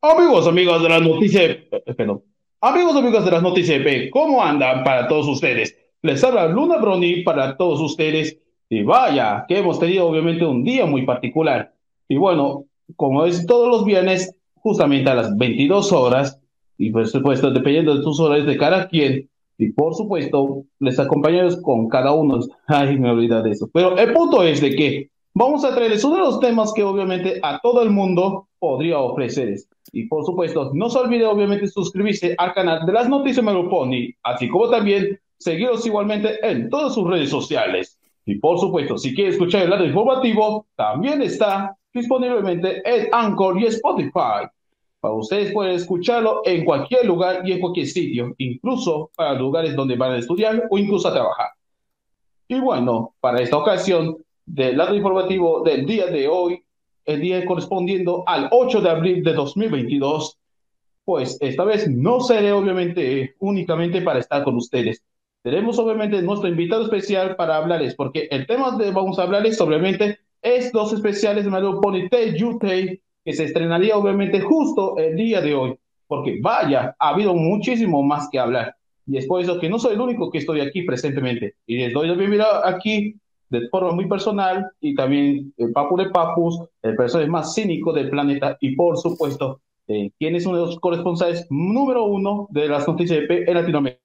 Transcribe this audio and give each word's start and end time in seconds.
Amigos, 0.00 0.46
amigos 0.46 0.80
de 0.80 0.88
las 0.88 1.02
noticias, 1.02 1.44
eh, 1.72 1.94
perdón. 1.96 2.22
Amigos, 2.60 2.94
amigos 2.94 3.24
de 3.24 3.30
las 3.32 3.42
noticias 3.42 3.82
¿cómo 4.12 4.40
andan 4.40 4.84
para 4.84 5.08
todos 5.08 5.26
ustedes? 5.26 5.76
Les 6.02 6.22
habla 6.22 6.46
Luna 6.46 6.76
Brony 6.76 7.24
para 7.24 7.56
todos 7.56 7.80
ustedes. 7.80 8.38
Y 8.70 8.84
vaya, 8.84 9.44
que 9.48 9.58
hemos 9.58 9.80
tenido 9.80 10.06
obviamente 10.06 10.46
un 10.46 10.62
día 10.62 10.86
muy 10.86 11.04
particular. 11.04 11.74
Y 12.06 12.16
bueno, 12.16 12.66
como 12.94 13.24
es 13.24 13.44
todos 13.44 13.66
los 13.66 13.84
viernes, 13.84 14.32
justamente 14.54 15.10
a 15.10 15.16
las 15.16 15.36
22 15.36 15.90
horas, 15.90 16.40
y 16.76 16.90
por 16.90 17.08
supuesto, 17.08 17.50
dependiendo 17.50 17.96
de 17.96 18.04
tus 18.04 18.20
horas 18.20 18.46
de 18.46 18.56
cada 18.56 18.86
quien, 18.86 19.28
y 19.58 19.72
por 19.72 19.96
supuesto, 19.96 20.62
les 20.78 21.00
acompañamos 21.00 21.60
con 21.60 21.88
cada 21.88 22.12
uno. 22.12 22.38
Ay, 22.68 22.96
me 23.00 23.10
olvidé 23.10 23.42
de 23.42 23.50
eso. 23.50 23.68
Pero 23.72 23.98
el 23.98 24.12
punto 24.12 24.44
es 24.44 24.60
de 24.60 24.76
que 24.76 25.10
vamos 25.34 25.64
a 25.64 25.74
traerles 25.74 26.04
uno 26.04 26.16
de 26.16 26.22
los 26.22 26.38
temas 26.38 26.72
que 26.72 26.84
obviamente 26.84 27.40
a 27.42 27.58
todo 27.60 27.82
el 27.82 27.90
mundo 27.90 28.46
podría 28.60 29.00
ofrecerles. 29.00 29.68
Y 29.92 30.04
por 30.06 30.24
supuesto, 30.24 30.70
no 30.74 30.90
se 30.90 30.98
olvide 30.98 31.24
obviamente 31.24 31.66
suscribirse 31.66 32.34
al 32.38 32.52
canal 32.54 32.84
de 32.84 32.92
las 32.92 33.08
noticias 33.08 33.44
Meloponi, 33.44 34.14
así 34.22 34.48
como 34.48 34.68
también 34.68 35.18
seguirnos 35.38 35.86
igualmente 35.86 36.38
en 36.42 36.68
todas 36.68 36.94
sus 36.94 37.08
redes 37.08 37.30
sociales. 37.30 37.98
Y 38.24 38.36
por 38.36 38.58
supuesto, 38.58 38.98
si 38.98 39.14
quiere 39.14 39.30
escuchar 39.30 39.62
el 39.62 39.70
lado 39.70 39.84
informativo, 39.84 40.66
también 40.76 41.22
está 41.22 41.76
disponiblemente 41.92 42.82
en 42.84 43.08
Anchor 43.12 43.60
y 43.60 43.66
Spotify. 43.66 44.46
Para 45.00 45.14
ustedes 45.14 45.52
pueden 45.52 45.76
escucharlo 45.76 46.42
en 46.44 46.64
cualquier 46.64 47.06
lugar 47.06 47.42
y 47.48 47.52
en 47.52 47.60
cualquier 47.60 47.86
sitio, 47.86 48.34
incluso 48.38 49.10
para 49.16 49.34
lugares 49.34 49.74
donde 49.76 49.96
van 49.96 50.12
a 50.12 50.18
estudiar 50.18 50.64
o 50.70 50.76
incluso 50.76 51.08
a 51.08 51.14
trabajar. 51.14 51.50
Y 52.48 52.60
bueno, 52.60 53.14
para 53.20 53.40
esta 53.40 53.56
ocasión, 53.56 54.16
del 54.44 54.76
lado 54.76 54.94
informativo 54.94 55.62
del 55.62 55.86
día 55.86 56.06
de 56.06 56.26
hoy, 56.26 56.62
el 57.08 57.22
día 57.22 57.44
correspondiendo 57.46 58.22
al 58.26 58.48
8 58.50 58.82
de 58.82 58.90
abril 58.90 59.24
de 59.24 59.32
2022, 59.32 60.38
pues 61.04 61.38
esta 61.40 61.64
vez 61.64 61.88
no 61.88 62.20
seré 62.20 62.52
obviamente 62.52 63.34
únicamente 63.38 64.02
para 64.02 64.18
estar 64.18 64.44
con 64.44 64.56
ustedes. 64.56 65.02
Tenemos 65.42 65.78
obviamente 65.78 66.20
nuestro 66.20 66.50
invitado 66.50 66.82
especial 66.82 67.34
para 67.34 67.56
hablarles, 67.56 67.94
porque 67.94 68.28
el 68.30 68.46
tema 68.46 68.76
de 68.76 68.90
vamos 68.90 69.18
a 69.18 69.22
hablarles 69.22 69.58
obviamente 69.58 70.18
es 70.42 70.70
dos 70.70 70.92
especiales 70.92 71.44
de 71.44 71.50
Mario 71.50 71.80
Pony 71.80 72.08
Yutei, 72.36 73.00
que 73.24 73.32
se 73.32 73.44
estrenaría 73.44 73.96
obviamente 73.96 74.42
justo 74.42 74.98
el 74.98 75.16
día 75.16 75.40
de 75.40 75.54
hoy, 75.54 75.78
porque 76.06 76.38
vaya, 76.42 76.94
ha 76.98 77.08
habido 77.08 77.34
muchísimo 77.34 78.02
más 78.02 78.28
que 78.30 78.38
hablar. 78.38 78.76
Y 79.06 79.16
es 79.16 79.26
por 79.26 79.40
eso 79.40 79.58
que 79.58 79.70
no 79.70 79.78
soy 79.78 79.94
el 79.94 80.02
único 80.02 80.30
que 80.30 80.38
estoy 80.38 80.60
aquí 80.60 80.82
presentemente. 80.82 81.54
Y 81.66 81.78
les 81.78 81.94
doy 81.94 82.08
la 82.08 82.14
bienvenida 82.14 82.68
aquí 82.68 83.14
de 83.50 83.68
forma 83.68 83.92
muy 83.92 84.08
personal 84.08 84.70
y 84.80 84.94
también 84.94 85.52
el 85.56 85.72
Papu 85.72 85.96
de 85.96 86.10
Papus, 86.10 86.60
el 86.82 86.96
personaje 86.96 87.30
más 87.30 87.54
cínico 87.54 87.92
del 87.92 88.10
planeta 88.10 88.56
y 88.60 88.74
por 88.76 88.96
supuesto, 88.98 89.60
eh, 89.86 90.10
quien 90.18 90.36
es 90.36 90.46
uno 90.46 90.58
de 90.58 90.66
los 90.66 90.80
corresponsales 90.80 91.46
número 91.50 92.04
uno 92.04 92.48
de 92.50 92.68
las 92.68 92.86
noticias 92.86 93.20
de 93.28 93.44
en 93.46 93.54
Latinoamérica. 93.54 94.00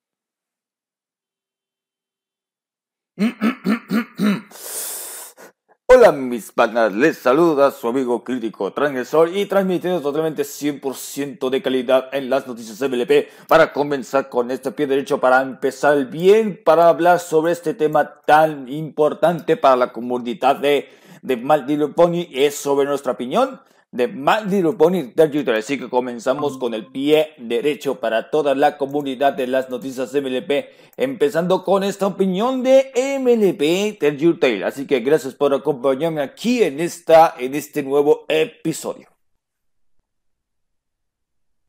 Hola 5.95 6.11
mis 6.11 6.51
panas, 6.51 6.91
les 6.91 7.19
saluda 7.19 7.69
su 7.69 7.87
amigo 7.87 8.23
crítico 8.23 8.73
transgresor 8.73 9.29
y 9.35 9.45
transmitiendo 9.45 10.01
totalmente 10.01 10.41
100% 10.41 11.51
de 11.51 11.61
calidad 11.61 12.09
en 12.13 12.31
las 12.31 12.47
noticias 12.47 12.81
MLP 12.81 13.27
para 13.47 13.73
comenzar 13.73 14.27
con 14.27 14.49
este 14.49 14.71
pie 14.71 14.87
derecho 14.87 15.19
para 15.19 15.43
empezar 15.43 16.05
bien 16.09 16.59
para 16.65 16.87
hablar 16.87 17.19
sobre 17.19 17.51
este 17.51 17.75
tema 17.75 18.21
tan 18.25 18.67
importante 18.69 19.55
para 19.55 19.75
la 19.75 19.93
comunidad 19.93 20.55
de, 20.55 20.89
de 21.21 21.37
Maldito 21.37 21.93
Pony 21.93 22.27
es 22.31 22.55
sobre 22.55 22.87
nuestra 22.87 23.11
opinión 23.11 23.61
de 23.93 24.07
Little 24.07 24.73
Pony 24.73 25.13
YouTube. 25.15 25.55
Así 25.55 25.77
que 25.77 25.87
comenzamos 25.87 26.57
con 26.57 26.73
el 26.73 26.87
pie 26.87 27.29
derecho 27.37 27.99
para 27.99 28.31
toda 28.31 28.55
la 28.55 28.77
comunidad 28.77 29.33
de 29.33 29.45
las 29.45 29.69
noticias 29.69 30.13
MLP, 30.13 30.65
empezando 30.97 31.63
con 31.63 31.83
esta 31.83 32.07
opinión 32.07 32.63
de 32.63 32.91
MLP 33.19 33.99
YouTube. 34.17 34.63
Así 34.65 34.87
que 34.87 34.99
gracias 35.01 35.35
por 35.35 35.53
acompañarme 35.53 36.21
aquí 36.21 36.63
en, 36.63 36.79
esta, 36.79 37.35
en 37.39 37.53
este 37.53 37.83
nuevo 37.83 38.25
episodio. 38.27 39.07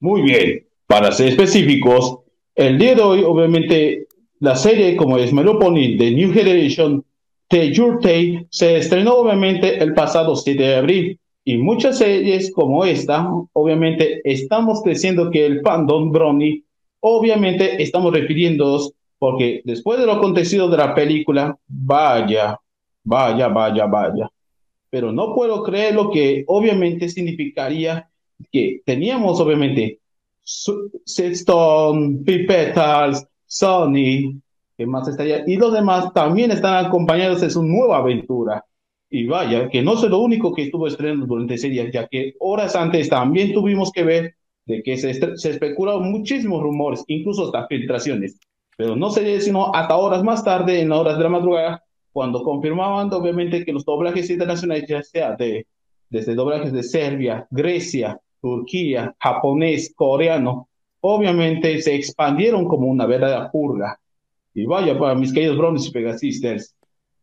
Muy 0.01 0.23
bien, 0.23 0.67
para 0.87 1.13
ser 1.13 1.29
específicos, 1.29 2.21
el 2.55 2.79
día 2.79 2.95
de 2.95 3.03
hoy, 3.03 3.23
obviamente, 3.23 4.07
la 4.41 4.57
serie 4.57 4.97
como 4.97 5.19
es 5.19 5.31
Pony 5.31 5.97
de 5.99 6.11
New 6.11 6.33
Generation 6.33 7.05
de 7.51 7.73
Yurtei 7.73 8.47
se 8.51 8.79
estrenó 8.79 9.15
obviamente 9.15 9.79
el 9.83 9.95
pasado 9.95 10.35
7 10.35 10.61
de 10.61 10.75
abril 10.75 11.21
y 11.45 11.59
muchas 11.59 11.99
series 11.99 12.53
como 12.53 12.85
esta, 12.85 13.29
obviamente 13.53 14.21
estamos 14.25 14.83
creciendo 14.83 15.31
que 15.31 15.45
el 15.45 15.61
fandom 15.61 16.11
Brony, 16.11 16.65
obviamente 17.01 17.83
estamos 17.83 18.15
refiriéndonos, 18.15 18.93
porque 19.19 19.61
después 19.65 19.99
de 19.99 20.07
lo 20.07 20.13
acontecido 20.13 20.69
de 20.71 20.79
la 20.79 20.95
película, 20.95 21.59
vaya, 21.67 22.59
vaya, 23.05 23.49
vaya, 23.49 23.87
vaya. 23.87 24.31
Pero 24.89 25.13
no 25.13 25.35
puedo 25.35 25.63
creer 25.63 25.95
lo 25.95 26.11
que 26.11 26.45
obviamente 26.47 27.09
significaría 27.09 28.09
que 28.51 28.81
teníamos 28.85 29.39
obviamente 29.41 30.01
Sexton, 31.05 32.25
Pipetals, 32.25 33.27
Sony, 33.47 34.41
que 34.77 34.87
más 34.87 35.09
estaría, 35.09 35.45
y 35.47 35.57
los 35.57 35.73
demás 35.73 36.13
también 36.13 36.51
están 36.51 36.87
acompañados 36.87 37.43
en 37.43 37.51
su 37.51 37.63
nueva 37.63 37.99
aventura. 37.99 38.65
Y 39.17 39.29
vaya, 39.29 39.69
que 39.69 39.81
no 39.81 39.93
es 39.95 40.03
lo 40.03 40.19
único 40.19 40.53
que 40.53 40.63
estuvo 40.63 40.89
estrenando 40.89 41.25
durante 41.27 41.55
ese 41.55 41.69
día, 41.69 41.89
ya 41.89 42.09
que 42.09 42.35
horas 42.41 42.75
antes 42.75 43.09
también 43.09 43.55
tuvimos 43.55 43.93
que 43.93 44.03
ver 44.03 44.35
de 44.67 44.83
que 44.83 44.97
se, 44.97 45.15
se 45.37 45.51
especularon 45.51 46.11
muchísimos 46.11 46.61
rumores, 46.61 47.05
incluso 47.07 47.45
hasta 47.45 47.69
filtraciones. 47.69 48.41
Pero 48.77 48.97
no 48.97 49.11
se 49.11 49.41
sino 49.41 49.73
hasta 49.73 49.95
horas 49.95 50.25
más 50.25 50.43
tarde, 50.45 50.81
en 50.81 50.91
horas 50.91 51.17
de 51.17 51.23
la 51.23 51.31
madrugada, 51.31 51.85
cuando 52.11 52.43
confirmaban 52.43 53.13
obviamente 53.13 53.65
que 53.65 53.73
los 53.73 53.85
doblajes 53.85 54.29
internacionales, 54.31 54.87
ya 54.89 55.01
sea 55.05 55.37
de, 55.37 55.65
desde 56.11 56.35
doblajes 56.35 56.73
de 56.73 56.83
Serbia, 56.83 57.47
Grecia, 57.53 58.21
Turquía, 58.41 59.15
japonés, 59.21 59.95
coreano, 59.95 60.69
obviamente 61.03 61.81
se 61.81 61.95
expandieron 61.95 62.67
como 62.67 62.89
una 62.89 63.07
verdadera 63.07 63.49
purga. 63.49 63.97
Y 64.55 64.67
vaya, 64.67 64.99
para 64.99 65.15
mis 65.15 65.33
queridos 65.33 65.57
Brownies 65.57 65.87
y 65.87 65.93
Pegasisters, 65.93 66.75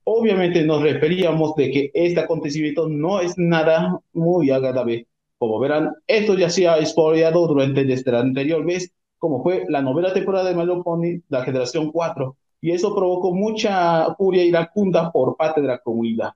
obviamente 0.03 0.63
nos 0.63 0.81
referíamos 0.81 1.55
de 1.55 1.71
que 1.71 1.91
este 1.93 2.19
acontecimiento 2.19 2.87
no 2.89 3.19
es 3.19 3.37
nada 3.37 3.99
muy 4.13 4.49
agradable. 4.49 5.07
Como 5.37 5.59
verán, 5.59 5.93
esto 6.07 6.35
ya 6.35 6.49
se 6.49 6.67
ha 6.67 6.77
expoliado 6.77 7.47
durante 7.47 7.83
desde 7.83 8.11
la 8.11 8.19
anterior 8.19 8.63
vez, 8.65 8.93
como 9.17 9.41
fue 9.41 9.65
la 9.69 9.81
novela 9.81 10.13
temporada 10.13 10.49
de 10.49 10.55
Melo 10.55 10.83
Pony, 10.83 11.21
la 11.29 11.43
generación 11.43 11.91
4, 11.91 12.35
y 12.61 12.71
eso 12.71 12.93
provocó 12.93 13.33
mucha 13.33 14.13
furia 14.15 14.43
iracunda 14.43 15.11
por 15.11 15.35
parte 15.35 15.61
de 15.61 15.67
la 15.67 15.79
comunidad. 15.79 16.31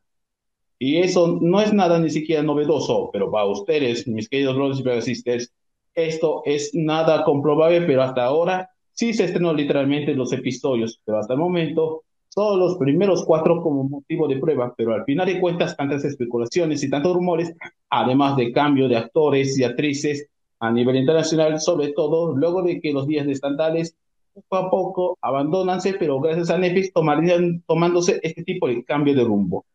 Y 0.78 0.97
eso 0.97 1.40
no 1.41 1.61
es 1.61 1.72
nada 1.73 2.00
ni 2.00 2.09
siquiera 2.09 2.44
novedoso, 2.44 3.09
pero 3.14 3.32
para 3.32 3.46
ustedes, 3.46 4.08
mis 4.08 4.28
queridos 4.28 4.56
brothers 4.56 4.79
y 4.79 4.84
brothers 4.84 5.53
esto 5.96 6.41
es 6.46 6.72
nada 6.73 7.23
comprobable, 7.23 7.82
pero 7.82 8.03
hasta 8.03 8.26
ahora 8.26 8.70
sí 8.91 9.14
se 9.14 9.26
estrenó 9.26 9.53
literalmente 9.53 10.14
los 10.14 10.34
episodios, 10.34 11.02
pero 11.06 11.20
hasta 11.20 11.34
el 11.34 11.40
momento 11.40 12.03
todos 12.35 12.59
los 12.59 12.78
primeros 12.78 13.23
cuatro 13.26 13.61
como 13.61 13.85
motivo 13.85 14.28
de 14.28 14.37
prueba, 14.37 14.73
pero 14.78 14.93
al 14.93 15.05
final 15.05 15.26
de 15.26 15.40
cuentas 15.40 15.76
tantas 15.76 16.03
especulaciones 16.03 16.84
y 16.84 16.90
tantos 16.90 17.16
rumores, 17.16 17.55
además 17.90 18.35
de 18.35 18.52
cambio 18.52 18.90
de 18.90 18.97
actores 18.97 19.58
y 19.58 19.64
actrices 19.64 20.28
a 20.59 20.70
nivel 20.70 20.97
internacional, 20.97 21.59
sobre 21.61 21.93
todo 21.93 22.35
luego 22.35 22.61
de 22.61 22.82
que 22.82 22.91
los 22.91 23.08
días 23.08 23.26
de 23.26 23.32
estandales 23.32 23.96
poco 24.34 24.58
a 24.58 24.70
poco 24.70 25.17
abandonanse, 25.22 25.93
pero 25.93 26.20
gracias 26.20 26.49
a 26.49 26.58
Netflix 26.58 26.91
tomarían 26.91 27.64
tomándose 27.66 28.20
este 28.22 28.43
tipo 28.43 28.67
de 28.67 28.84
cambio 28.84 29.16
de 29.16 29.23
rumbo. 29.23 29.66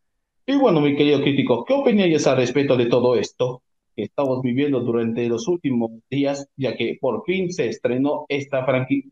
Y 0.45 0.55
bueno, 0.55 0.81
mi 0.81 0.95
querido 0.95 1.21
crítico, 1.21 1.65
¿qué 1.65 1.73
opináis 1.73 2.27
al 2.27 2.37
respecto 2.37 2.77
de 2.77 2.85
todo 2.85 3.15
esto 3.15 3.63
que 3.95 4.03
estamos 4.03 4.41
viviendo 4.43 4.81
durante 4.81 5.27
los 5.27 5.47
últimos 5.47 5.91
días, 6.11 6.47
ya 6.57 6.75
que 6.75 6.97
por 7.01 7.23
fin 7.25 7.51
se 7.51 7.67
estrenó 7.69 8.25
esta, 8.29 8.65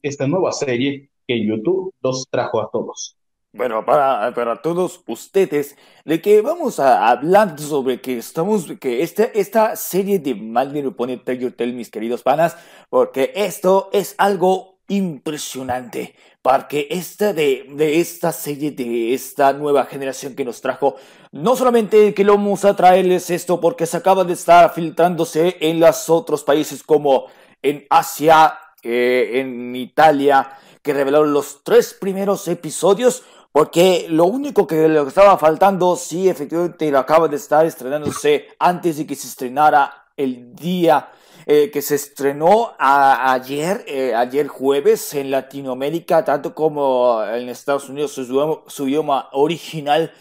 esta 0.03 0.27
nueva 0.27 0.51
serie 0.51 1.09
que 1.27 1.43
YouTube 1.43 1.93
los 2.01 2.27
trajo 2.29 2.61
a 2.61 2.69
todos? 2.71 3.18
Bueno, 3.51 3.83
para, 3.83 4.31
para 4.35 4.61
todos 4.61 5.01
ustedes, 5.07 5.75
de 6.05 6.21
que 6.21 6.39
vamos 6.41 6.79
a 6.79 7.09
hablar 7.09 7.59
sobre 7.59 7.99
que 7.99 8.19
estamos, 8.19 8.67
que 8.79 9.01
esta, 9.01 9.23
esta 9.23 9.75
serie 9.75 10.19
de 10.19 10.35
Mal 10.35 10.71
Pony 10.95 11.17
Tell 11.17 11.55
Tell, 11.55 11.73
mis 11.73 11.89
queridos 11.89 12.21
panas, 12.21 12.55
porque 12.91 13.31
esto 13.33 13.89
es 13.91 14.13
algo 14.19 14.77
impresionante, 14.87 16.13
porque 16.43 16.89
esta 16.91 17.33
de, 17.33 17.65
de 17.71 17.99
esta 17.99 18.31
serie, 18.31 18.69
de 18.69 19.15
esta 19.15 19.51
nueva 19.53 19.85
generación 19.85 20.35
que 20.35 20.45
nos 20.45 20.61
trajo, 20.61 20.97
no 21.31 21.55
solamente 21.55 22.13
que 22.13 22.23
lo 22.23 22.35
vamos 22.35 22.65
a 22.65 22.75
traerles 22.75 23.31
esto, 23.31 23.59
porque 23.59 23.87
se 23.87 23.97
acaba 23.97 24.23
de 24.25 24.33
estar 24.33 24.71
filtrándose 24.75 25.57
en 25.59 25.79
los 25.79 26.07
otros 26.11 26.43
países 26.43 26.83
como 26.83 27.25
en 27.63 27.87
Asia, 27.89 28.59
eh, 28.83 29.31
en 29.39 29.75
Italia, 29.75 30.55
que 30.83 30.93
revelaron 30.93 31.33
los 31.33 31.63
tres 31.63 31.93
primeros 31.93 32.47
episodios, 32.47 33.23
porque 33.51 34.07
lo 34.09 34.25
único 34.25 34.67
que 34.67 34.87
le 34.87 35.01
estaba 35.01 35.37
faltando, 35.37 35.95
sí, 35.95 36.29
efectivamente, 36.29 36.91
lo 36.91 36.99
acaba 36.99 37.27
de 37.27 37.35
estar 37.35 37.65
estrenándose 37.65 38.47
antes 38.59 38.97
de 38.97 39.07
que 39.07 39.15
se 39.15 39.27
estrenara 39.27 40.05
el 40.15 40.55
día 40.55 41.09
eh, 41.51 41.71
que 41.71 41.81
se 41.81 41.95
estrenó 41.95 42.75
ayer, 42.77 43.83
eh, 43.87 44.13
ayer 44.13 44.47
jueves 44.47 45.15
en 45.15 45.31
Latinoamérica, 45.31 46.23
tanto 46.23 46.53
como 46.53 47.23
en 47.23 47.49
Estados 47.49 47.89
Unidos, 47.89 48.11
su, 48.11 48.61
su 48.67 48.87
idioma 48.87 49.29
original. 49.31 50.13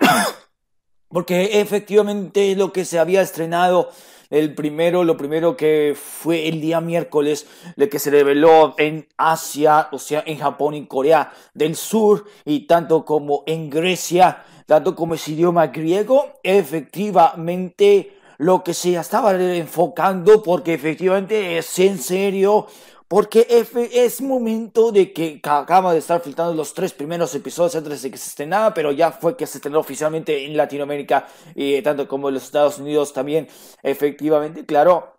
porque 1.08 1.60
efectivamente 1.60 2.56
lo 2.56 2.72
que 2.72 2.84
se 2.84 2.98
había 2.98 3.22
estrenado 3.22 3.90
el 4.30 4.54
primero, 4.54 5.04
lo 5.04 5.16
primero 5.16 5.56
que 5.56 5.96
fue 5.96 6.48
el 6.48 6.60
día 6.60 6.80
miércoles, 6.80 7.46
de 7.76 7.88
que 7.88 7.98
se 7.98 8.10
reveló 8.10 8.74
en 8.78 9.06
Asia, 9.16 9.88
o 9.92 9.98
sea, 9.98 10.22
en 10.26 10.38
Japón 10.38 10.74
y 10.74 10.86
Corea 10.86 11.32
del 11.54 11.76
Sur, 11.76 12.26
y 12.44 12.66
tanto 12.66 13.04
como 13.04 13.42
en 13.46 13.70
Grecia, 13.70 14.44
tanto 14.66 14.94
como 14.94 15.14
ese 15.14 15.32
idioma 15.32 15.68
griego, 15.68 16.40
efectivamente 16.42 18.18
lo 18.36 18.62
que 18.62 18.74
se 18.74 18.94
estaba 18.94 19.32
enfocando, 19.32 20.42
porque 20.42 20.74
efectivamente 20.74 21.58
es 21.58 21.78
en 21.78 21.98
serio 21.98 22.66
porque 23.08 23.46
es 23.48 24.20
momento 24.20 24.92
de 24.92 25.14
que 25.14 25.40
acaba 25.42 25.94
de 25.94 25.98
estar 25.98 26.20
filtrando 26.20 26.52
los 26.52 26.74
tres 26.74 26.92
primeros 26.92 27.34
episodios 27.34 27.74
antes 27.74 28.02
de 28.02 28.10
que 28.10 28.18
se 28.18 28.28
estrenara, 28.28 28.74
pero 28.74 28.92
ya 28.92 29.12
fue 29.12 29.34
que 29.34 29.46
se 29.46 29.58
estrenó 29.58 29.80
oficialmente 29.80 30.44
en 30.44 30.56
Latinoamérica 30.56 31.26
y 31.54 31.80
tanto 31.80 32.06
como 32.06 32.28
en 32.28 32.34
los 32.34 32.44
Estados 32.44 32.78
Unidos 32.78 33.14
también. 33.14 33.48
Efectivamente, 33.82 34.66
claro, 34.66 35.16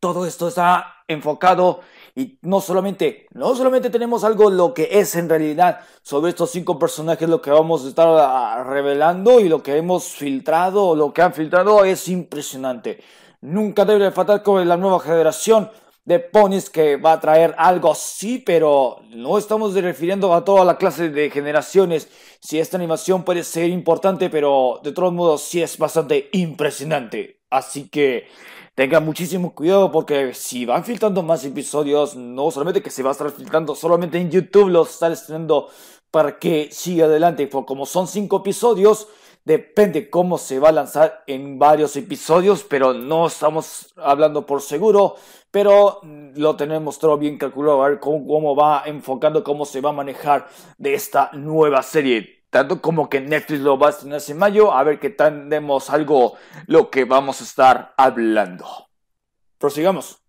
todo 0.00 0.26
esto 0.26 0.48
está 0.48 0.96
enfocado 1.08 1.80
y 2.14 2.38
no 2.42 2.60
solamente, 2.60 3.26
no 3.32 3.54
solamente 3.56 3.88
tenemos 3.88 4.22
algo 4.22 4.50
lo 4.50 4.74
que 4.74 4.88
es 4.92 5.16
en 5.16 5.30
realidad 5.30 5.80
sobre 6.02 6.28
estos 6.28 6.50
cinco 6.50 6.78
personajes 6.78 7.26
lo 7.26 7.40
que 7.40 7.50
vamos 7.50 7.86
a 7.86 7.88
estar 7.88 8.06
ah, 8.06 8.64
revelando 8.64 9.40
y 9.40 9.48
lo 9.48 9.62
que 9.62 9.78
hemos 9.78 10.08
filtrado, 10.08 10.94
lo 10.94 11.14
que 11.14 11.22
han 11.22 11.32
filtrado 11.32 11.84
es 11.86 12.06
impresionante. 12.08 13.02
Nunca 13.40 13.86
debe 13.86 14.10
faltar 14.10 14.42
con 14.42 14.66
la 14.68 14.76
nueva 14.76 15.00
generación 15.00 15.70
de 16.04 16.20
ponies 16.20 16.68
que 16.68 16.96
va 16.96 17.12
a 17.12 17.20
traer 17.20 17.54
algo 17.56 17.94
sí, 17.94 18.42
pero 18.44 19.00
no 19.10 19.38
estamos 19.38 19.74
refiriendo 19.74 20.34
a 20.34 20.44
toda 20.44 20.64
la 20.64 20.76
clase 20.76 21.08
de 21.08 21.30
generaciones. 21.30 22.08
Si 22.40 22.58
esta 22.58 22.76
animación 22.76 23.24
puede 23.24 23.42
ser 23.42 23.70
importante, 23.70 24.28
pero 24.28 24.80
de 24.82 24.92
todos 24.92 25.12
modos 25.12 25.42
sí 25.42 25.62
es 25.62 25.78
bastante 25.78 26.28
impresionante. 26.32 27.40
Así 27.48 27.88
que 27.88 28.26
tengan 28.74 29.04
muchísimo 29.04 29.54
cuidado 29.54 29.90
porque 29.90 30.34
si 30.34 30.66
van 30.66 30.84
filtrando 30.84 31.22
más 31.22 31.44
episodios, 31.44 32.16
no 32.16 32.50
solamente 32.50 32.82
que 32.82 32.90
se 32.90 33.02
va 33.02 33.10
a 33.10 33.12
estar 33.12 33.30
filtrando 33.30 33.74
solamente 33.74 34.18
en 34.18 34.30
YouTube, 34.30 34.68
los 34.68 34.90
están 34.90 35.12
estrenando 35.12 35.68
para 36.10 36.38
que 36.38 36.68
siga 36.70 37.06
adelante. 37.06 37.46
Por 37.46 37.64
como 37.64 37.86
son 37.86 38.08
cinco 38.08 38.38
episodios, 38.38 39.08
Depende 39.44 40.08
cómo 40.08 40.38
se 40.38 40.58
va 40.58 40.70
a 40.70 40.72
lanzar 40.72 41.22
en 41.26 41.58
varios 41.58 41.96
episodios, 41.96 42.64
pero 42.64 42.94
no 42.94 43.26
estamos 43.26 43.92
hablando 43.98 44.46
por 44.46 44.62
seguro. 44.62 45.16
Pero 45.50 46.00
lo 46.02 46.56
tenemos 46.56 46.98
todo 46.98 47.18
bien 47.18 47.36
calculado, 47.36 47.84
a 47.84 47.90
ver 47.90 48.00
cómo, 48.00 48.56
va 48.56 48.84
enfocando, 48.86 49.44
cómo 49.44 49.66
se 49.66 49.82
va 49.82 49.90
a 49.90 49.92
manejar 49.92 50.48
de 50.78 50.94
esta 50.94 51.30
nueva 51.34 51.82
serie. 51.82 52.44
Tanto 52.48 52.80
como 52.80 53.08
que 53.08 53.20
Netflix 53.20 53.60
lo 53.60 53.78
va 53.78 53.88
a 53.88 53.90
estrenar 53.90 54.20
en 54.26 54.38
mayo, 54.38 54.72
a 54.72 54.82
ver 54.82 54.98
qué 54.98 55.10
tenemos 55.10 55.90
algo 55.90 56.34
lo 56.66 56.88
que 56.88 57.04
vamos 57.04 57.40
a 57.40 57.44
estar 57.44 57.92
hablando. 57.96 58.64
Prosigamos. 59.58 60.22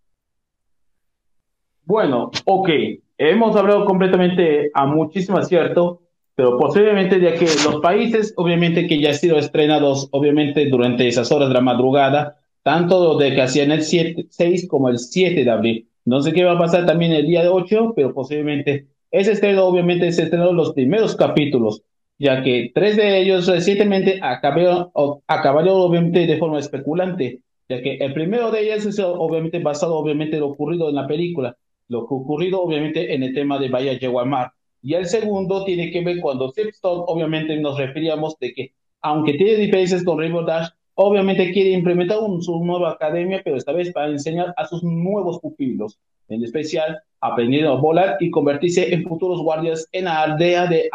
Bueno, 1.85 2.31
ok. 2.45 2.69
Hemos 3.18 3.56
hablado 3.56 3.85
completamente 3.85 4.71
a 4.73 4.85
muchísimo 4.85 5.38
acierto 5.38 6.05
pero 6.35 6.57
posiblemente 6.57 7.19
ya 7.19 7.33
que 7.33 7.45
los 7.45 7.79
países, 7.81 8.33
obviamente 8.35 8.87
que 8.87 8.99
ya 8.99 9.09
han 9.09 9.15
sido 9.15 9.37
estrenados, 9.37 10.09
obviamente 10.11 10.65
durante 10.69 11.07
esas 11.07 11.31
horas 11.31 11.47
de 11.47 11.53
la 11.53 11.61
madrugada, 11.61 12.37
tanto 12.61 13.17
de 13.17 13.33
que 13.33 13.41
hacían 13.41 13.71
el 13.71 13.83
7, 13.83 14.27
6 14.29 14.67
como 14.67 14.89
el 14.89 14.99
7 14.99 15.43
de 15.43 15.49
abril. 15.49 15.87
No 16.03 16.21
sé 16.21 16.33
qué 16.33 16.43
va 16.43 16.53
a 16.53 16.59
pasar 16.59 16.85
también 16.85 17.13
el 17.13 17.25
día 17.25 17.41
de 17.41 17.47
8, 17.47 17.93
pero 17.95 18.13
posiblemente 18.13 18.87
ese 19.11 19.31
estreno, 19.31 19.65
obviamente, 19.65 20.11
se 20.11 20.23
estrenaron 20.23 20.57
los 20.57 20.73
primeros 20.73 21.15
capítulos, 21.15 21.83
ya 22.19 22.43
que 22.43 22.71
tres 22.73 22.97
de 22.97 23.21
ellos 23.21 23.47
recientemente 23.47 24.19
acabaron, 24.21 24.89
acabaron 25.27 25.69
obviamente 25.69 26.25
de 26.25 26.37
forma 26.37 26.59
especulante, 26.59 27.39
ya 27.69 27.81
que 27.81 27.95
el 27.95 28.13
primero 28.13 28.51
de 28.51 28.63
ellos 28.63 28.85
es 28.85 28.99
obviamente 28.99 29.59
basado 29.59 29.95
obviamente 29.95 30.35
en 30.35 30.41
lo 30.41 30.49
ocurrido 30.49 30.89
en 30.89 30.95
la 30.95 31.07
película, 31.07 31.55
lo 31.87 32.01
ocurrido 32.01 32.61
obviamente 32.61 33.13
en 33.13 33.23
el 33.23 33.33
tema 33.33 33.57
de 33.57 33.69
Bahía 33.69 33.97
Yeguamar 33.97 34.51
y 34.85 34.93
el 34.93 35.07
segundo 35.07 35.65
tiene 35.65 35.89
que 35.89 36.03
ver 36.03 36.19
cuando 36.21 36.51
Zipstone, 36.51 37.05
obviamente 37.07 37.57
nos 37.57 37.75
referíamos 37.75 38.37
de 38.37 38.53
que, 38.53 38.73
aunque 39.01 39.33
tiene 39.33 39.55
diferencias 39.55 40.03
con 40.03 40.19
Rainbow 40.19 40.45
Dash, 40.45 40.69
obviamente 40.93 41.51
quiere 41.51 41.71
implementar 41.71 42.19
un, 42.19 42.39
su 42.43 42.63
nueva 42.63 42.91
academia, 42.91 43.41
pero 43.43 43.57
esta 43.57 43.71
vez 43.71 43.91
para 43.91 44.11
enseñar 44.11 44.53
a 44.55 44.67
sus 44.67 44.83
nuevos 44.83 45.39
pupilos, 45.39 45.97
en 46.29 46.43
especial 46.43 46.99
aprendiendo 47.19 47.71
a 47.71 47.81
volar 47.81 48.17
y 48.19 48.29
convertirse 48.29 48.93
en 48.93 49.03
futuros 49.05 49.41
guardias 49.41 49.87
en 49.91 50.05
la 50.05 50.21
aldea 50.21 50.67
de, 50.67 50.87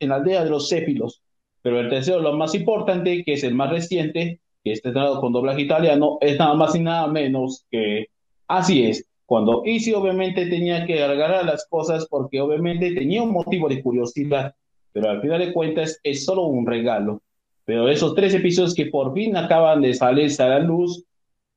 en 0.00 0.08
la 0.08 0.16
aldea 0.16 0.42
de 0.42 0.50
los 0.50 0.68
céfilos. 0.68 1.22
Pero 1.62 1.78
el 1.78 1.88
tercero, 1.88 2.18
lo 2.18 2.36
más 2.36 2.52
importante, 2.56 3.22
que 3.22 3.34
es 3.34 3.44
el 3.44 3.54
más 3.54 3.70
reciente, 3.70 4.40
que 4.64 4.72
está 4.72 4.88
estrenado 4.88 5.20
con 5.20 5.32
doblaje 5.32 5.60
italiano, 5.60 6.18
es 6.20 6.36
nada 6.36 6.54
más 6.54 6.74
y 6.74 6.80
nada 6.80 7.06
menos 7.06 7.64
que, 7.70 8.06
así 8.48 8.86
es, 8.86 9.06
cuando 9.26 9.62
Easy 9.64 9.92
obviamente 9.92 10.46
tenía 10.46 10.86
que 10.86 11.02
agarrar 11.02 11.44
las 11.44 11.66
cosas 11.66 12.06
porque 12.08 12.40
obviamente 12.40 12.94
tenía 12.94 13.22
un 13.22 13.32
motivo 13.32 13.68
de 13.68 13.82
curiosidad, 13.82 14.54
pero 14.92 15.10
al 15.10 15.20
final 15.20 15.40
de 15.40 15.52
cuentas 15.52 16.00
es 16.04 16.24
solo 16.24 16.44
un 16.44 16.64
regalo. 16.64 17.20
Pero 17.64 17.88
esos 17.88 18.14
tres 18.14 18.32
episodios 18.34 18.74
que 18.74 18.86
por 18.86 19.12
fin 19.12 19.36
acaban 19.36 19.82
de 19.82 19.92
salir 19.94 20.30
a 20.40 20.48
la 20.48 20.58
luz, 20.60 21.04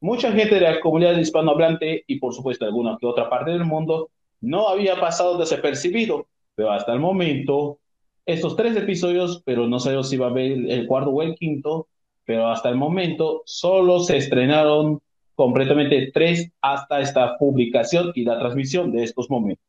mucha 0.01 0.31
gente 0.31 0.55
de 0.55 0.61
la 0.61 0.79
comunidad 0.79 1.15
hispanohablante 1.17 2.03
y 2.07 2.19
por 2.19 2.33
supuesto 2.33 2.65
alguna 2.65 2.97
que 2.99 3.05
otra 3.05 3.29
parte 3.29 3.51
del 3.51 3.65
mundo 3.65 4.09
no 4.41 4.67
había 4.67 4.99
pasado 4.99 5.37
desapercibido, 5.37 6.25
pero 6.55 6.71
hasta 6.71 6.91
el 6.93 6.99
momento 6.99 7.77
estos 8.25 8.55
tres 8.55 8.75
episodios, 8.75 9.43
pero 9.45 9.67
no 9.67 9.79
sé 9.79 10.01
si 10.03 10.17
va 10.17 10.27
a 10.27 10.29
haber 10.29 10.51
el 10.51 10.87
cuarto 10.87 11.11
o 11.11 11.21
el 11.21 11.35
quinto, 11.35 11.87
pero 12.25 12.47
hasta 12.47 12.69
el 12.69 12.75
momento 12.75 13.43
solo 13.45 13.99
se 13.99 14.17
estrenaron 14.17 15.01
completamente 15.39 16.11
tres 16.13 16.51
hasta 16.61 16.99
esta 16.99 17.37
publicación 17.37 18.11
y 18.13 18.25
la 18.25 18.37
transmisión 18.37 18.91
de 18.91 19.03
estos 19.03 19.29
momentos. 19.29 19.63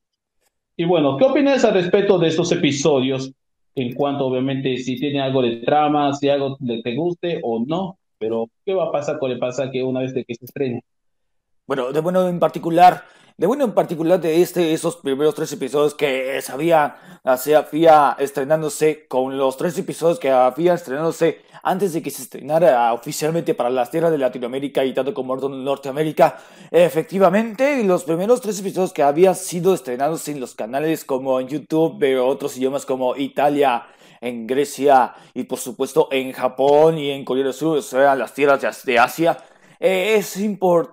Y 0.76 0.84
bueno, 0.84 1.16
¿qué 1.16 1.24
opinas 1.24 1.64
al 1.64 1.74
respecto 1.74 2.18
de 2.18 2.26
estos 2.26 2.50
episodios? 2.50 3.32
En 3.76 3.94
cuanto, 3.94 4.26
obviamente, 4.26 4.76
si 4.78 4.98
tiene 4.98 5.20
algo 5.20 5.42
de 5.42 5.58
trama, 5.58 6.12
si 6.12 6.28
algo 6.28 6.58
te 6.82 6.96
guste 6.96 7.38
o 7.44 7.64
no, 7.64 8.00
pero 8.18 8.50
¿qué 8.66 8.74
va 8.74 8.86
a 8.86 8.90
pasar 8.90 9.20
con 9.20 9.30
el 9.30 9.38
pasaje 9.38 9.80
una 9.80 10.00
vez 10.00 10.12
que 10.12 10.34
se 10.34 10.44
estrene? 10.44 10.82
Bueno, 11.68 11.92
de 11.92 12.00
bueno 12.00 12.28
en 12.28 12.40
particular, 12.40 13.04
de 13.36 13.46
bueno 13.46 13.64
en 13.64 13.72
particular 13.72 14.20
de 14.20 14.42
este, 14.42 14.72
esos 14.72 14.96
primeros 14.96 15.36
tres 15.36 15.52
episodios 15.52 15.94
que 15.94 16.42
se 16.42 16.50
había, 16.50 16.96
se 17.38 17.54
había 17.54 18.16
estrenándose, 18.18 19.06
con 19.06 19.38
los 19.38 19.56
tres 19.56 19.78
episodios 19.78 20.18
que 20.18 20.30
había 20.30 20.74
estrenándose 20.74 21.42
antes 21.62 21.92
de 21.92 22.02
que 22.02 22.10
se 22.10 22.22
estrenara 22.22 22.92
oficialmente 22.92 23.54
para 23.54 23.70
las 23.70 23.90
tierras 23.90 24.10
de 24.10 24.18
Latinoamérica 24.18 24.84
y 24.84 24.94
tanto 24.94 25.14
como 25.14 25.36
Norteamérica. 25.36 26.38
Efectivamente, 26.70 27.82
los 27.84 28.04
primeros 28.04 28.40
tres 28.40 28.60
episodios 28.60 28.92
que 28.92 29.02
habían 29.02 29.34
sido 29.34 29.74
estrenados 29.74 30.28
en 30.28 30.40
los 30.40 30.54
canales 30.54 31.04
como 31.04 31.40
en 31.40 31.48
YouTube 31.48 31.98
de 31.98 32.18
otros 32.18 32.56
idiomas 32.56 32.86
como 32.86 33.16
Italia, 33.16 33.86
en 34.20 34.46
Grecia 34.46 35.14
y 35.34 35.44
por 35.44 35.58
supuesto 35.58 36.08
en 36.10 36.32
Japón 36.32 36.98
y 36.98 37.10
en 37.10 37.24
Corea 37.24 37.44
del 37.44 37.54
Sur, 37.54 37.78
o 37.78 37.82
sea, 37.82 38.14
las 38.14 38.34
tierras 38.34 38.84
de 38.84 38.98
Asia, 38.98 39.38
eh, 39.80 40.16
es, 40.16 40.36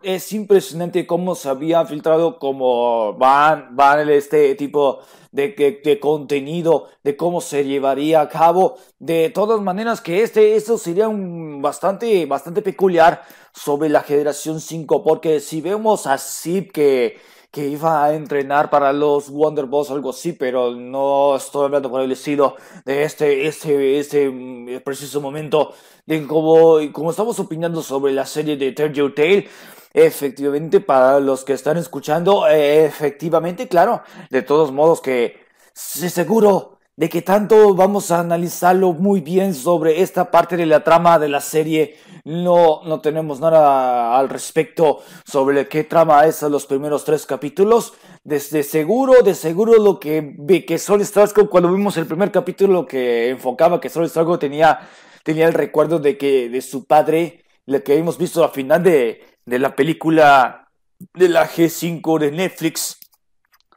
es 0.03 0.31
impresionante 0.33 1.05
cómo 1.05 1.35
se 1.35 1.49
había 1.49 1.85
filtrado, 1.85 2.39
cómo 2.39 3.13
van, 3.15 3.75
van 3.75 4.09
este 4.09 4.55
tipo 4.55 4.99
de, 5.33 5.81
de, 5.83 5.99
contenido, 5.99 6.87
de 7.03 7.17
cómo 7.17 7.41
se 7.41 7.65
llevaría 7.65 8.21
a 8.21 8.29
cabo. 8.29 8.77
De 8.97 9.29
todas 9.29 9.59
maneras, 9.59 9.99
que 9.99 10.23
este, 10.23 10.55
esto 10.55 10.77
sería 10.77 11.09
un 11.09 11.61
bastante, 11.61 12.25
bastante 12.25 12.61
peculiar 12.61 13.23
sobre 13.53 13.89
la 13.89 14.01
generación 14.01 14.61
5, 14.61 15.03
porque 15.03 15.41
si 15.41 15.59
vemos 15.59 16.07
a 16.07 16.17
Zip 16.17 16.71
que 16.71 17.17
que 17.57 17.67
iba 17.67 18.05
a 18.05 18.13
entrenar 18.13 18.69
para 18.69 18.93
los 18.93 19.31
Wonder 19.31 19.65
Boss 19.65 19.89
algo 19.89 20.11
así, 20.11 20.33
pero 20.33 20.75
no 20.75 21.35
estoy 21.35 21.65
hablando 21.65 21.89
por 21.89 22.01
el 22.01 22.11
estilo 22.11 22.55
de 22.85 23.01
este, 23.01 23.47
este, 23.47 23.97
este 23.97 24.29
mm, 24.29 24.81
preciso 24.81 25.21
momento 25.21 25.73
de 26.05 26.27
cómo, 26.27 26.77
como 26.91 27.09
estamos 27.09 27.39
opinando 27.39 27.81
sobre 27.81 28.13
la 28.13 28.27
serie 28.27 28.57
de 28.57 28.75
Your 28.93 29.15
Tale. 29.15 29.47
Efectivamente, 29.91 30.81
para 30.81 31.19
los 31.19 31.43
que 31.43 31.53
están 31.53 31.77
escuchando, 31.77 32.47
efectivamente, 32.47 33.67
claro, 33.67 34.03
de 34.29 34.43
todos 34.43 34.71
modos 34.71 35.01
que 35.01 35.39
seguro 35.73 36.76
de 36.97 37.09
que 37.09 37.21
tanto 37.21 37.75
vamos 37.75 38.09
a 38.09 38.19
analizarlo 38.19 38.91
muy 38.91 39.21
bien 39.21 39.53
sobre 39.53 40.01
esta 40.01 40.31
parte 40.31 40.57
de 40.57 40.65
la 40.65 40.83
trama 40.83 41.19
de 41.19 41.29
la 41.29 41.41
serie. 41.41 41.95
No, 42.25 42.81
no 42.85 43.01
tenemos 43.01 43.39
nada 43.39 44.17
al 44.17 44.27
respecto 44.29 45.03
sobre 45.23 45.67
qué 45.67 45.83
trama 45.83 46.25
es 46.25 46.41
a 46.41 46.49
los 46.49 46.65
primeros 46.65 47.05
tres 47.05 47.27
capítulos. 47.27 47.93
Desde 48.23 48.63
seguro, 48.63 49.21
de 49.21 49.35
seguro 49.35 49.75
lo 49.75 49.99
que 49.99 50.33
ve 50.39 50.65
que 50.65 50.79
Sol 50.79 51.05
Stargo 51.05 51.47
cuando 51.51 51.71
vimos 51.71 51.95
el 51.97 52.07
primer 52.07 52.31
capítulo 52.31 52.73
lo 52.73 52.87
que 52.87 53.29
enfocaba 53.29 53.79
que 53.79 53.89
Sol 53.89 54.09
Stargo 54.09 54.39
tenía, 54.39 54.79
tenía 55.23 55.45
el 55.45 55.53
recuerdo 55.53 55.99
de 55.99 56.17
que 56.17 56.49
de 56.49 56.61
su 56.61 56.87
padre, 56.87 57.45
lo 57.67 57.83
que 57.83 57.95
hemos 57.95 58.17
visto 58.17 58.43
al 58.43 58.49
final 58.49 58.81
de, 58.81 59.21
de 59.45 59.59
la 59.59 59.75
película 59.75 60.67
de 61.13 61.29
la 61.29 61.47
G5 61.47 62.19
de 62.19 62.31
Netflix, 62.31 62.97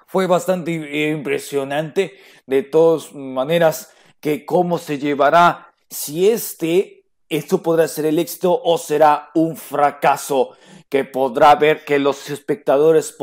fue 0.07 0.27
bastante 0.27 0.73
impresionante 1.13 2.15
de 2.51 2.65
todas 2.65 3.15
maneras 3.15 3.93
que 4.19 4.45
cómo 4.45 4.77
se 4.77 4.99
llevará 4.99 5.73
si 5.89 6.29
este 6.29 7.05
esto 7.29 7.63
podrá 7.63 7.87
ser 7.87 8.07
el 8.07 8.19
éxito 8.19 8.61
o 8.63 8.77
será 8.77 9.31
un 9.35 9.57
fracaso 9.57 10.51
que 10.89 11.05
podrá 11.05 11.55
ver 11.55 11.85
que 11.85 12.01
los 12.01 12.29
espectadores 12.29 13.17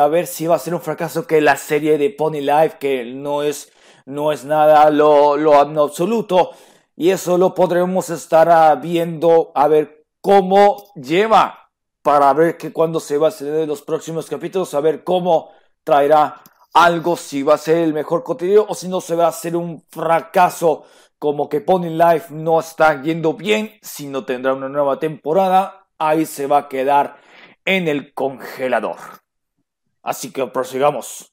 a 0.00 0.08
ver 0.08 0.26
si 0.26 0.46
va 0.48 0.56
a 0.56 0.58
ser 0.58 0.74
un 0.74 0.80
fracaso 0.80 1.28
que 1.28 1.40
la 1.40 1.56
serie 1.56 1.96
de 1.96 2.10
Pony 2.10 2.40
Life 2.40 2.78
que 2.80 3.04
no 3.04 3.44
es 3.44 3.72
no 4.04 4.32
es 4.32 4.44
nada 4.44 4.90
lo, 4.90 5.36
lo 5.36 5.54
absoluto 5.54 6.50
y 6.96 7.10
eso 7.10 7.38
lo 7.38 7.54
podremos 7.54 8.10
estar 8.10 8.80
viendo 8.80 9.52
a 9.54 9.68
ver 9.68 10.06
cómo 10.20 10.92
lleva 10.96 11.70
para 12.02 12.32
ver 12.32 12.56
que 12.56 12.72
cuando 12.72 12.98
se 12.98 13.16
va 13.16 13.28
a 13.28 13.30
hacer 13.30 13.68
los 13.68 13.82
próximos 13.82 14.26
capítulos 14.26 14.74
a 14.74 14.80
ver 14.80 15.04
cómo 15.04 15.50
traerá 15.84 16.42
algo, 16.72 17.16
si 17.16 17.42
va 17.42 17.54
a 17.54 17.58
ser 17.58 17.78
el 17.78 17.92
mejor 17.92 18.22
contenido 18.22 18.66
o 18.68 18.74
si 18.74 18.88
no 18.88 19.00
se 19.00 19.14
va 19.14 19.26
a 19.26 19.30
hacer 19.30 19.56
un 19.56 19.82
fracaso 19.88 20.84
como 21.18 21.48
que 21.48 21.60
Pony 21.60 21.90
Life 21.90 22.32
no 22.32 22.60
está 22.60 23.02
yendo 23.02 23.34
bien, 23.34 23.72
si 23.82 24.06
no 24.06 24.24
tendrá 24.24 24.54
una 24.54 24.70
nueva 24.70 24.98
temporada, 24.98 25.86
ahí 25.98 26.24
se 26.24 26.46
va 26.46 26.58
a 26.58 26.68
quedar 26.68 27.16
en 27.66 27.88
el 27.88 28.14
congelador. 28.14 28.96
Así 30.02 30.32
que 30.32 30.46
prosigamos. 30.46 31.30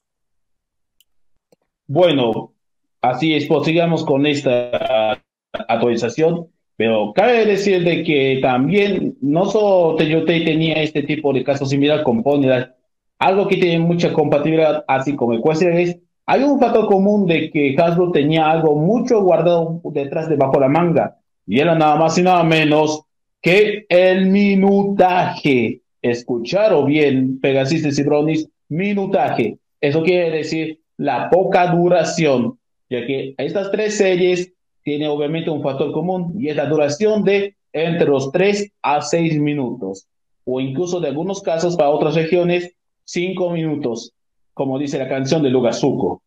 Bueno, 1.86 2.52
así 3.00 3.34
es, 3.34 3.46
prosigamos 3.46 4.04
con 4.04 4.26
esta 4.26 5.22
actualización, 5.52 6.48
pero 6.76 7.14
cabe 7.14 7.46
decir 7.46 7.82
de 7.82 8.04
que 8.04 8.40
también 8.42 9.16
no 9.22 9.46
solo 9.46 9.96
Teyote 9.96 10.42
tenía 10.42 10.82
este 10.82 11.02
tipo 11.02 11.32
de 11.32 11.44
casos 11.44 11.70
similar 11.70 12.02
con 12.02 12.22
Pony 12.22 12.42
Life, 12.42 12.72
algo 13.18 13.48
que 13.48 13.56
tiene 13.56 13.80
mucha 13.80 14.12
compatibilidad, 14.12 14.84
así 14.86 15.16
como 15.16 15.32
es, 15.34 15.98
hay 16.26 16.42
un 16.42 16.60
factor 16.60 16.86
común 16.86 17.26
de 17.26 17.50
que 17.50 17.74
Hasbro 17.78 18.12
tenía 18.12 18.50
algo 18.50 18.76
mucho 18.76 19.22
guardado 19.22 19.80
detrás, 19.84 20.28
debajo 20.28 20.52
de 20.52 20.60
la 20.60 20.68
manga, 20.68 21.16
y 21.46 21.58
era 21.58 21.74
nada 21.74 21.96
más 21.96 22.18
y 22.18 22.22
nada 22.22 22.42
menos 22.44 23.02
que 23.40 23.86
el 23.88 24.26
minutaje. 24.26 25.80
Escucharon 26.00 26.86
bien, 26.86 27.40
Pegasistes 27.40 27.98
y 27.98 28.02
Brownies, 28.02 28.48
minutaje. 28.68 29.58
Eso 29.80 30.02
quiere 30.02 30.30
decir 30.30 30.80
la 30.96 31.30
poca 31.30 31.68
duración, 31.68 32.58
ya 32.90 33.06
que 33.06 33.34
estas 33.38 33.70
tres 33.70 33.96
series 33.96 34.52
tienen 34.82 35.08
obviamente 35.08 35.50
un 35.50 35.62
factor 35.62 35.92
común 35.92 36.34
y 36.38 36.48
es 36.48 36.56
la 36.56 36.66
duración 36.66 37.24
de 37.24 37.56
entre 37.72 38.08
los 38.08 38.32
3 38.32 38.72
a 38.82 39.02
6 39.02 39.38
minutos, 39.40 40.06
o 40.44 40.60
incluso 40.60 41.00
de 41.00 41.08
algunos 41.08 41.42
casos 41.42 41.76
para 41.76 41.90
otras 41.90 42.14
regiones 42.14 42.74
cinco 43.08 43.50
minutos, 43.50 44.12
como 44.52 44.78
dice 44.78 44.98
la 44.98 45.08
canción 45.08 45.42
de 45.42 45.48
Lugazuco. 45.48 46.22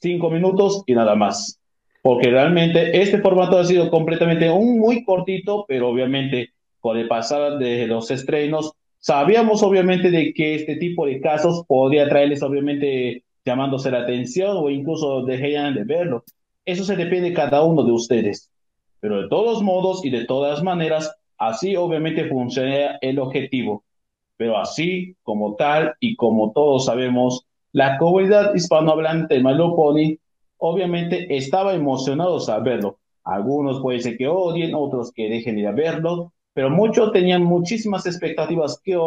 Cinco 0.00 0.28
minutos 0.28 0.82
y 0.86 0.92
nada 0.92 1.14
más. 1.14 1.60
Porque 2.02 2.30
realmente 2.30 3.00
este 3.00 3.18
formato 3.18 3.58
ha 3.58 3.64
sido 3.64 3.90
completamente 3.90 4.50
un 4.50 4.80
muy 4.80 5.04
cortito, 5.04 5.64
pero 5.68 5.88
obviamente 5.88 6.50
por 6.80 6.98
el 6.98 7.06
pasar 7.06 7.58
de 7.58 7.86
los 7.86 8.10
estrenos, 8.10 8.72
sabíamos 8.98 9.62
obviamente 9.62 10.10
de 10.10 10.34
que 10.34 10.56
este 10.56 10.76
tipo 10.76 11.06
de 11.06 11.20
casos 11.20 11.64
podría 11.66 12.08
traerles 12.08 12.42
obviamente 12.42 13.22
llamándose 13.44 13.90
la 13.90 14.00
atención 14.00 14.56
o 14.56 14.68
incluso 14.70 15.22
dejarían 15.22 15.74
de 15.74 15.84
verlo. 15.84 16.24
Eso 16.64 16.82
se 16.82 16.96
depende 16.96 17.30
de 17.30 17.34
cada 17.34 17.62
uno 17.62 17.84
de 17.84 17.92
ustedes. 17.92 18.50
Pero 18.98 19.22
de 19.22 19.28
todos 19.28 19.62
modos 19.62 20.04
y 20.04 20.10
de 20.10 20.24
todas 20.24 20.62
maneras, 20.62 21.14
así 21.38 21.76
obviamente 21.76 22.28
funciona 22.28 22.98
el 23.00 23.20
objetivo 23.20 23.84
pero 24.36 24.58
así 24.58 25.16
como 25.22 25.54
tal 25.56 25.94
y 26.00 26.16
como 26.16 26.52
todos 26.52 26.86
sabemos, 26.86 27.46
la 27.72 27.98
comunidad 27.98 28.54
hispanohablante 28.54 29.34
de 29.34 29.42
Malo 29.42 29.74
Pony 29.76 30.16
obviamente 30.58 31.26
estaba 31.36 31.74
emocionados 31.74 32.48
a 32.48 32.58
verlo. 32.60 32.98
Algunos 33.24 33.80
puede 33.80 34.00
ser 34.00 34.16
que 34.16 34.28
odien, 34.28 34.74
otros 34.74 35.12
que 35.12 35.28
dejen 35.28 35.56
de 35.56 35.62
ir 35.62 35.66
a 35.68 35.72
verlo, 35.72 36.32
pero 36.52 36.70
muchos 36.70 37.12
tenían 37.12 37.42
muchísimas 37.42 38.06
expectativas 38.06 38.80
que, 38.82 38.98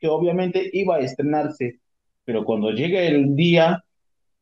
que 0.00 0.08
obviamente 0.08 0.68
iba 0.72 0.96
a 0.96 1.00
estrenarse. 1.00 1.78
Pero 2.24 2.44
cuando 2.44 2.70
llegue 2.70 3.06
el 3.06 3.36
día, 3.36 3.84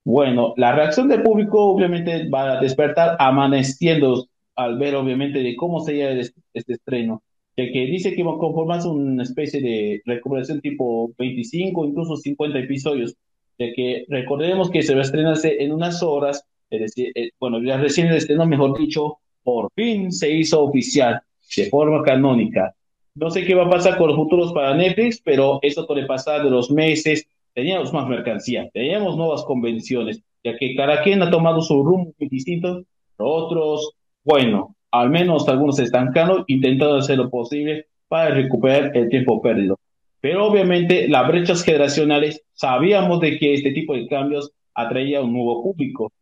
bueno, 0.05 0.55
la 0.57 0.73
reacción 0.73 1.09
del 1.09 1.23
público 1.23 1.65
obviamente 1.67 2.29
va 2.29 2.53
a 2.53 2.61
despertar 2.61 3.17
amaneciendo 3.19 4.27
al 4.55 4.79
ver 4.79 4.95
obviamente 4.95 5.41
de 5.41 5.55
cómo 5.55 5.81
sería 5.81 6.11
este, 6.13 6.41
este 6.55 6.73
estreno 6.75 7.23
de 7.57 7.73
que 7.73 7.87
dice 7.87 8.15
que 8.15 8.23
conformarse 8.23 8.89
una 8.89 9.23
especie 9.23 9.61
de 9.61 10.03
recuperación 10.05 10.61
tipo 10.61 11.13
25, 11.19 11.87
incluso 11.87 12.17
50 12.17 12.59
episodios, 12.59 13.17
de 13.59 13.73
que 13.73 14.05
recordemos 14.09 14.71
que 14.71 14.83
se 14.83 14.95
va 14.95 15.01
a 15.01 15.05
estrenarse 15.05 15.63
en 15.63 15.73
unas 15.73 16.03
horas, 16.03 16.45
es 16.69 16.81
decir, 16.81 17.13
eh, 17.15 17.31
bueno, 17.41 17.63
ya 17.63 17.79
recién 17.79 18.09
el 18.09 18.17
estreno, 18.17 18.45
mejor 18.45 18.79
dicho, 18.79 19.19
por 19.43 19.71
fin 19.75 20.13
se 20.13 20.31
hizo 20.31 20.63
oficial, 20.65 21.23
de 21.57 21.71
forma 21.71 22.03
canónica. 22.03 22.75
No 23.15 23.31
sé 23.31 23.47
qué 23.47 23.55
va 23.55 23.65
a 23.65 23.71
pasar 23.71 23.97
con 23.97 24.09
los 24.09 24.17
futuros 24.17 24.53
para 24.53 24.75
Netflix, 24.75 25.23
pero 25.25 25.59
eso 25.63 25.87
con 25.87 25.97
el 25.97 26.07
pasar 26.07 26.45
de 26.45 26.51
los 26.51 26.71
meses, 26.71 27.27
teníamos 27.55 27.91
más 27.95 28.07
mercancía, 28.07 28.69
teníamos 28.75 29.17
nuevas 29.17 29.43
convenciones, 29.45 30.23
ya 30.45 30.59
que 30.59 30.77
cada 30.77 31.03
quien 31.03 31.23
ha 31.23 31.31
tomado 31.31 31.63
su 31.63 31.83
rumbo 31.83 32.13
distinto, 32.19 32.85
otros, 33.17 33.93
bueno, 34.23 34.76
al 35.01 35.11
menos 35.11 35.49
algunos 35.49 35.79
estancando, 35.79 36.45
intentando 36.47 36.97
hacer 36.97 37.19
lo 37.19 37.31
posible 37.31 37.87
para 38.09 38.35
recuperar 38.35 38.97
el 38.97 39.09
tiempo 39.09 39.43
perdido. 39.43 39.79
Pero 40.21 40.47
obviamente 40.47 41.09
las 41.09 41.29
brechas 41.29 41.63
generacionales, 41.63 42.43
sabíamos 42.55 43.21
de 43.21 43.39
que 43.39 43.55
este 43.55 43.73
tipo 43.73 43.95
de 43.95 44.07
cambios 44.07 44.53
atraía 44.75 45.23
un 45.23 45.33
nuevo 45.33 45.63
público. 45.63 46.13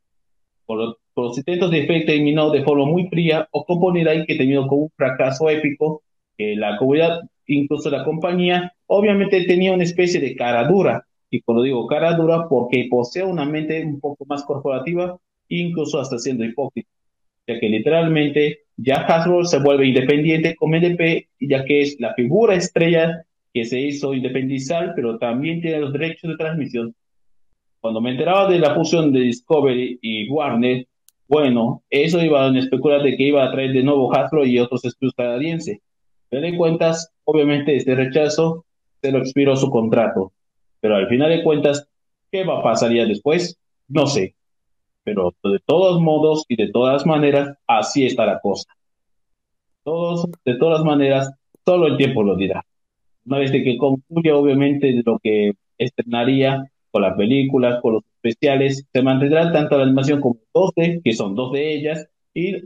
Por, 0.66 0.98
los 1.16 1.38
intentos 1.38 1.70
de 1.70 1.84
efecto 1.84 2.12
terminó 2.12 2.50
de 2.50 2.64
forma 2.64 2.86
muy 2.86 3.06
fría 3.06 3.48
o 3.52 3.64
ahí 4.08 4.26
que 4.26 4.34
terminó 4.34 4.66
con 4.66 4.80
un 4.80 4.90
fracaso 4.96 5.48
épico, 5.48 6.02
que 6.36 6.56
la 6.56 6.76
comunidad, 6.76 7.20
incluso 7.46 7.88
la 7.90 8.02
compañía, 8.02 8.72
obviamente 8.86 9.44
tenía 9.44 9.72
una 9.72 9.84
especie 9.84 10.20
de 10.20 10.34
cara 10.34 10.66
dura. 10.66 11.06
Y 11.30 11.40
cuando 11.42 11.62
digo 11.62 11.86
cara 11.86 12.14
dura, 12.14 12.48
porque 12.48 12.88
posee 12.90 13.22
una 13.22 13.44
mente 13.44 13.84
un 13.84 14.00
poco 14.00 14.24
más 14.26 14.42
corporativa, 14.44 15.16
incluso 15.48 16.00
hasta 16.00 16.18
siendo 16.18 16.44
hipócrita 16.44 16.88
ya 17.46 17.60
que 17.60 17.68
literalmente 17.68 18.63
ya 18.76 18.96
Hasbro 18.96 19.44
se 19.44 19.58
vuelve 19.58 19.86
independiente 19.86 20.56
con 20.56 20.70
MDP, 20.70 21.28
ya 21.40 21.64
que 21.64 21.82
es 21.82 21.96
la 22.00 22.14
figura 22.14 22.54
estrella 22.54 23.24
que 23.52 23.64
se 23.64 23.80
hizo 23.80 24.14
independizar, 24.14 24.94
pero 24.96 25.18
también 25.18 25.60
tiene 25.60 25.80
los 25.80 25.92
derechos 25.92 26.30
de 26.30 26.36
transmisión. 26.36 26.94
Cuando 27.80 28.00
me 28.00 28.10
enteraba 28.10 28.50
de 28.50 28.58
la 28.58 28.74
fusión 28.74 29.12
de 29.12 29.20
Discovery 29.20 29.98
y 30.02 30.28
Warner, 30.28 30.86
bueno, 31.28 31.82
eso 31.88 32.20
iba 32.22 32.46
a 32.46 32.58
especular 32.58 33.02
de 33.02 33.16
que 33.16 33.24
iba 33.24 33.44
a 33.44 33.52
traer 33.52 33.72
de 33.72 33.82
nuevo 33.82 34.12
Hasbro 34.14 34.44
y 34.44 34.58
otros 34.58 34.84
estudios 34.84 35.14
canadienses. 35.14 35.78
Pero 36.28 36.42
de 36.42 36.56
cuentas, 36.56 37.12
obviamente 37.24 37.76
este 37.76 37.94
rechazo 37.94 38.64
se 39.00 39.12
lo 39.12 39.18
expiró 39.18 39.54
su 39.56 39.70
contrato. 39.70 40.32
Pero 40.80 40.96
al 40.96 41.08
final 41.08 41.30
de 41.30 41.42
cuentas, 41.42 41.86
¿qué 42.32 42.44
va 42.44 42.58
a 42.58 42.62
pasar 42.62 42.90
después? 42.90 43.56
No 43.88 44.06
sé 44.06 44.34
pero 45.04 45.34
de 45.44 45.60
todos 45.64 46.00
modos 46.00 46.44
y 46.48 46.56
de 46.56 46.72
todas 46.72 47.06
maneras, 47.06 47.56
así 47.66 48.06
está 48.06 48.26
la 48.26 48.40
cosa. 48.40 48.68
Todos, 49.84 50.26
de 50.44 50.56
todas 50.56 50.82
maneras, 50.84 51.30
solo 51.64 51.86
el 51.86 51.96
tiempo 51.96 52.22
lo 52.22 52.36
dirá. 52.36 52.64
Una 53.26 53.38
vez 53.38 53.52
que 53.52 53.76
concluye, 53.76 54.32
obviamente, 54.32 55.02
lo 55.04 55.18
que 55.18 55.52
estrenaría 55.78 56.64
con 56.90 57.02
las 57.02 57.16
películas, 57.16 57.80
con 57.82 57.94
los 57.94 58.02
especiales, 58.16 58.86
se 58.92 59.02
mantendrá 59.02 59.52
tanto 59.52 59.76
la 59.76 59.84
animación 59.84 60.20
como 60.20 60.38
2D, 60.52 61.02
que 61.02 61.12
son 61.12 61.34
dos 61.34 61.52
de 61.52 61.74
ellas, 61.74 62.08
y 62.34 62.60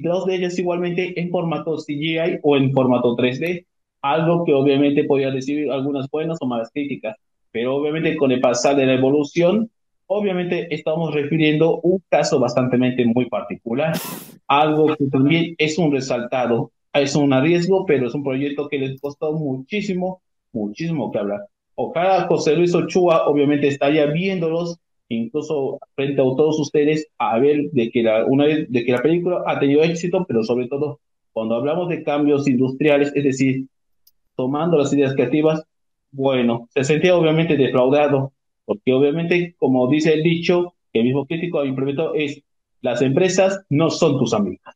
dos 0.00 0.26
de 0.26 0.34
ellas 0.34 0.58
igualmente 0.58 1.18
en 1.20 1.30
formato 1.30 1.76
CGI 1.76 2.40
o 2.42 2.56
en 2.56 2.72
formato 2.72 3.16
3D, 3.16 3.66
algo 4.02 4.44
que 4.44 4.52
obviamente 4.52 5.04
podría 5.04 5.30
recibir 5.30 5.70
algunas 5.70 6.10
buenas 6.10 6.38
o 6.40 6.46
malas 6.46 6.70
críticas. 6.72 7.16
pero 7.50 7.76
obviamente 7.76 8.16
con 8.16 8.32
el 8.32 8.40
pasar 8.40 8.74
de 8.74 8.84
la 8.84 8.94
evolución, 8.94 9.70
obviamente 10.06 10.74
estamos 10.74 11.14
refiriendo 11.14 11.80
un 11.80 12.02
caso 12.08 12.38
bastante 12.38 12.76
muy 13.06 13.28
particular, 13.28 13.94
algo 14.46 14.94
que 14.96 15.06
también 15.06 15.54
es 15.58 15.78
un 15.78 15.92
resaltado, 15.92 16.72
es 16.92 17.16
un 17.16 17.32
riesgo, 17.32 17.86
pero 17.86 18.06
es 18.06 18.14
un 18.14 18.22
proyecto 18.22 18.68
que 18.68 18.78
les 18.78 19.00
costó 19.00 19.32
muchísimo, 19.32 20.22
muchísimo 20.52 21.10
que 21.10 21.18
hablar. 21.18 21.40
Ojalá 21.74 22.26
José 22.28 22.54
Luis 22.56 22.74
Ochoa 22.74 23.26
obviamente 23.26 23.66
estaría 23.66 24.06
viéndolos, 24.06 24.78
incluso 25.08 25.80
frente 25.94 26.20
a 26.20 26.24
todos 26.24 26.58
ustedes, 26.60 27.08
a 27.18 27.38
ver 27.38 27.70
de 27.72 27.90
que 27.90 28.02
la, 28.02 28.24
una 28.24 28.46
de 28.46 28.84
que 28.84 28.92
la 28.92 29.02
película 29.02 29.42
ha 29.46 29.58
tenido 29.58 29.82
éxito, 29.82 30.24
pero 30.26 30.44
sobre 30.44 30.68
todo 30.68 31.00
cuando 31.32 31.56
hablamos 31.56 31.88
de 31.88 32.04
cambios 32.04 32.46
industriales, 32.46 33.12
es 33.14 33.24
decir, 33.24 33.66
tomando 34.36 34.78
las 34.78 34.92
ideas 34.92 35.14
creativas, 35.14 35.64
bueno, 36.12 36.68
se 36.72 36.84
sentía 36.84 37.16
obviamente 37.16 37.56
defraudado, 37.56 38.32
porque 38.64 38.92
obviamente, 38.92 39.54
como 39.58 39.88
dice 39.88 40.14
el 40.14 40.22
dicho, 40.22 40.74
que 40.92 41.00
el 41.00 41.06
mismo 41.06 41.26
crítico 41.26 41.60
ha 41.60 41.66
implementado, 41.66 42.14
es 42.14 42.42
las 42.80 43.02
empresas 43.02 43.64
no 43.70 43.90
son 43.90 44.18
tus 44.18 44.34
amigas. 44.34 44.74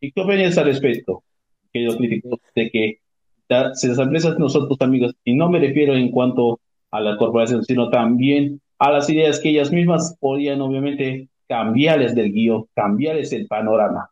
¿Y 0.00 0.12
qué 0.12 0.20
opinas 0.20 0.56
al 0.58 0.66
respecto, 0.66 1.24
querido 1.72 1.96
crítico, 1.96 2.40
de 2.54 2.70
que 2.70 3.00
las 3.48 3.82
empresas 3.84 4.38
no 4.38 4.48
son 4.48 4.68
tus 4.68 4.80
amigas? 4.80 5.12
Y 5.24 5.34
no 5.34 5.50
me 5.50 5.58
refiero 5.58 5.94
en 5.94 6.10
cuanto 6.10 6.60
a 6.90 7.00
la 7.00 7.16
corporación, 7.16 7.64
sino 7.64 7.90
también 7.90 8.60
a 8.78 8.90
las 8.92 9.10
ideas 9.10 9.40
que 9.40 9.50
ellas 9.50 9.72
mismas 9.72 10.16
podían 10.20 10.60
obviamente 10.60 11.28
cambiarles 11.48 12.14
del 12.14 12.32
guion, 12.32 12.66
cambiarles 12.74 13.32
el 13.32 13.46
panorama. 13.46 14.10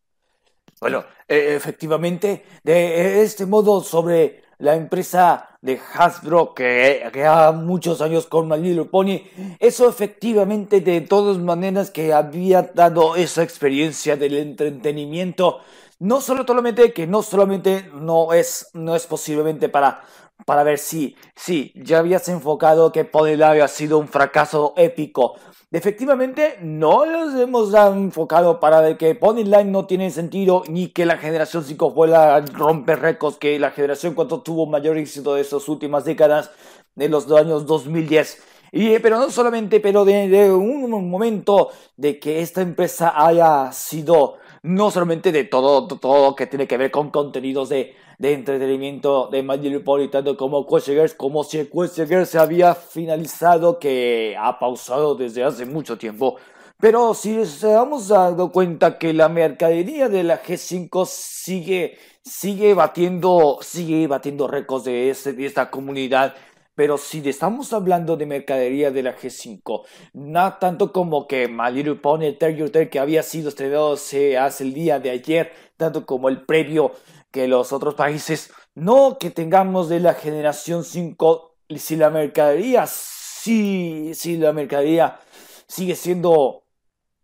Bueno, 0.81 1.05
eh, 1.29 1.55
efectivamente, 1.57 2.43
de 2.65 3.23
este 3.23 3.47
modo 3.47 3.81
sobre 3.81 4.43
la 4.59 4.75
empresa 4.75 5.51
de 5.61 5.81
Hasbro 5.95 6.55
que, 6.55 7.11
ha 7.27 7.53
muchos 7.53 8.01
años 8.01 8.27
con 8.27 8.49
My 8.49 8.59
Little 8.59 8.87
Pony, 8.87 9.23
eso 9.59 9.89
efectivamente 9.89 10.81
de 10.81 11.01
todas 11.01 11.39
maneras 11.39 11.91
que 11.91 12.13
había 12.13 12.63
dado 12.63 13.17
esa 13.17 13.43
experiencia 13.43 14.17
del 14.17 14.37
entretenimiento, 14.37 15.61
no 15.99 16.21
solo 16.21 16.45
solamente 16.47 16.93
que 16.93 17.07
no 17.07 17.23
solamente 17.23 17.91
no 17.95 18.33
es, 18.33 18.71
no 18.75 18.95
es 18.97 19.07
posiblemente 19.07 19.69
para, 19.69 20.03
para 20.45 20.63
ver 20.63 20.79
si, 20.79 21.17
si 21.35 21.73
ya 21.75 21.99
habías 21.99 22.29
enfocado 22.29 22.93
que 22.93 23.05
Pony 23.05 23.43
había 23.43 23.69
sido 23.69 23.99
un 23.99 24.09
fracaso 24.09 24.75
épico, 24.77 25.37
Efectivamente, 25.73 26.59
no 26.63 27.05
los 27.05 27.35
hemos 27.35 27.75
enfocado 27.75 28.61
para 28.61 28.81
ver 28.81 28.97
que 28.97 29.19
Line 29.21 29.65
no 29.65 29.85
tiene 29.85 30.11
sentido 30.11 30.63
ni 30.69 30.89
que 30.89 31.05
la 31.05 31.19
generación 31.19 31.65
5 31.65 31.91
vuela 31.91 32.37
a 32.37 32.41
romper 32.41 33.01
récords, 33.01 33.37
que 33.37 33.59
la 33.59 33.73
generación 33.73 34.15
4 34.15 34.43
tuvo 34.43 34.67
mayor 34.67 34.97
éxito 34.97 35.35
de 35.35 35.41
estas 35.41 35.69
últimas 35.69 36.05
décadas, 36.05 36.53
de 36.95 37.09
los 37.09 37.31
años 37.33 37.67
2010. 37.67 38.43
Y, 38.73 38.95
eh, 38.95 39.01
pero 39.01 39.19
no 39.19 39.29
solamente, 39.31 39.81
pero 39.81 40.05
de, 40.05 40.29
de 40.29 40.53
un 40.53 40.89
momento 41.11 41.71
de 41.97 42.19
que 42.21 42.41
esta 42.43 42.63
empresa 42.63 43.13
haya 43.15 43.71
sido 43.73 44.37
no 44.63 44.91
solamente 44.91 45.33
de 45.33 45.45
todo, 45.45 45.87
todo 45.89 46.35
que 46.35 46.47
tiene 46.47 46.67
que 46.67 46.77
ver 46.77 46.91
con 46.91 47.11
contenidos 47.11 47.69
de, 47.69 47.95
de 48.19 48.33
entretenimiento 48.33 49.29
de 49.29 49.43
My 49.43 49.59
Little 49.59 49.81
Pony, 49.81 50.09
tanto 50.09 50.37
como 50.37 50.67
Girls, 50.67 51.15
como 51.15 51.45
si 51.45 51.67
Girls 51.67 52.29
se 52.29 52.39
había 52.39 52.75
finalizado, 52.75 53.79
que 53.79 54.37
ha 54.39 54.59
pausado 54.59 55.15
desde 55.15 55.45
hace 55.45 55.67
mucho 55.67 55.99
tiempo. 55.99 56.37
Pero 56.79 57.15
si 57.15 57.45
se 57.47 57.73
hemos 57.73 58.09
dado 58.09 58.53
cuenta 58.53 58.99
que 58.99 59.15
la 59.15 59.29
mercadería 59.29 60.09
de 60.09 60.23
la 60.23 60.43
G5 60.43 61.07
sigue, 61.07 61.99
sigue 62.23 62.75
batiendo, 62.75 63.59
sigue 63.63 64.07
batiendo 64.07 64.47
récords 64.47 64.85
de, 64.85 65.09
este, 65.11 65.33
de 65.33 65.47
esta 65.47 65.71
comunidad, 65.71 66.35
pero 66.75 66.99
si 66.99 67.27
estamos 67.27 67.73
hablando 67.73 68.19
de 68.19 68.27
mercadería 68.27 68.91
de 68.91 69.03
la 69.03 69.17
G5, 69.17 69.85
no 70.13 70.53
tanto 70.61 70.93
como 70.93 71.27
que 71.27 71.49
My 71.49 71.73
Little 71.73 71.95
Pony 71.95 72.35
Tell 72.39 72.91
que 72.91 72.99
había 72.99 73.23
sido 73.23 73.49
estrenado 73.49 73.95
hace 73.95 74.37
el 74.61 74.75
día 74.75 75.01
de 75.01 75.09
ayer, 75.09 75.53
tanto 75.79 76.05
como 76.05 76.29
el 76.29 76.43
previo 76.43 76.93
que 77.37 77.47
los 77.49 77.71
otros 77.71 77.95
países, 77.95 78.51
no 78.75 79.19
que 79.19 79.31
tengamos 79.31 79.91
de 79.91 80.01
la 80.01 80.15
generación 80.15 80.85
5, 80.85 81.59
si 81.77 81.95
la 81.95 82.09
mercadería, 82.09 82.87
sí, 82.87 84.13
si 84.15 84.39
la 84.39 84.55
mercadería 84.55 85.21
sigue 85.69 85.97
siendo, 85.97 86.65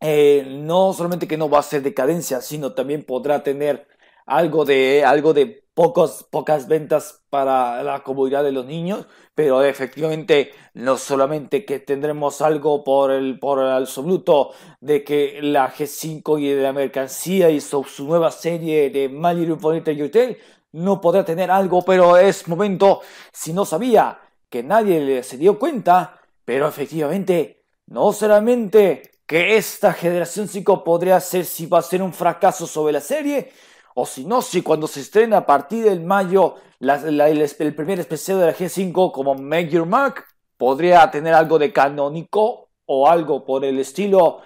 eh, 0.00 0.44
no 0.46 0.92
solamente 0.92 1.26
que 1.26 1.38
no 1.38 1.48
va 1.48 1.60
a 1.60 1.62
ser 1.62 1.80
decadencia, 1.80 2.42
sino 2.42 2.74
también 2.74 3.04
podrá 3.04 3.42
tener 3.42 3.88
algo 4.26 4.64
de, 4.64 5.04
algo 5.04 5.32
de 5.32 5.62
pocos, 5.74 6.26
pocas 6.30 6.68
ventas 6.68 7.22
para 7.30 7.82
la 7.82 8.02
comunidad 8.02 8.44
de 8.44 8.52
los 8.52 8.66
niños, 8.66 9.06
pero 9.34 9.62
efectivamente 9.62 10.52
no 10.74 10.98
solamente 10.98 11.64
que 11.64 11.78
tendremos 11.78 12.42
algo 12.42 12.84
por 12.84 13.10
el, 13.10 13.38
por 13.38 13.60
el 13.60 13.70
absoluto 13.70 14.52
de 14.80 15.02
que 15.02 15.40
la 15.40 15.72
G5 15.72 16.40
y 16.40 16.48
de 16.50 16.62
la 16.62 16.72
mercancía 16.72 17.50
y 17.50 17.60
su, 17.60 17.84
nueva 18.00 18.30
serie 18.30 18.90
de 18.90 19.08
My 19.08 19.34
Little 19.34 20.04
Hotel 20.04 20.38
no 20.72 21.00
podrá 21.00 21.24
tener 21.24 21.50
algo, 21.50 21.82
pero 21.84 22.16
es 22.16 22.48
momento, 22.48 23.00
si 23.32 23.52
no 23.52 23.64
sabía, 23.64 24.18
que 24.48 24.62
nadie 24.62 25.22
se 25.22 25.38
dio 25.38 25.58
cuenta, 25.58 26.20
pero 26.44 26.68
efectivamente, 26.68 27.64
no 27.86 28.12
solamente 28.12 29.10
que 29.26 29.56
esta 29.56 29.92
generación 29.92 30.48
5 30.48 30.84
podría 30.84 31.20
ser 31.20 31.44
si 31.44 31.66
va 31.66 31.78
a 31.78 31.82
ser 31.82 32.02
un 32.02 32.12
fracaso 32.12 32.66
sobre 32.66 32.92
la 32.92 33.00
serie, 33.00 33.50
o 33.94 34.06
si 34.06 34.24
no, 34.24 34.42
si 34.42 34.62
cuando 34.62 34.86
se 34.86 35.00
estrena 35.00 35.38
a 35.38 35.46
partir 35.46 35.84
del 35.84 36.00
mayo 36.00 36.56
el, 36.80 37.74
primer 37.74 38.00
especial 38.00 38.40
de 38.40 38.46
la 38.46 38.54
G5 38.54 39.12
como 39.12 39.34
Make 39.34 39.68
Your 39.68 39.86
Mark, 39.86 40.24
podría 40.56 41.10
tener 41.10 41.34
algo 41.34 41.58
de 41.58 41.72
canónico 41.72 42.70
o 42.86 43.08
algo 43.08 43.44
por 43.44 43.64
el 43.64 43.78
estilo. 43.78 44.40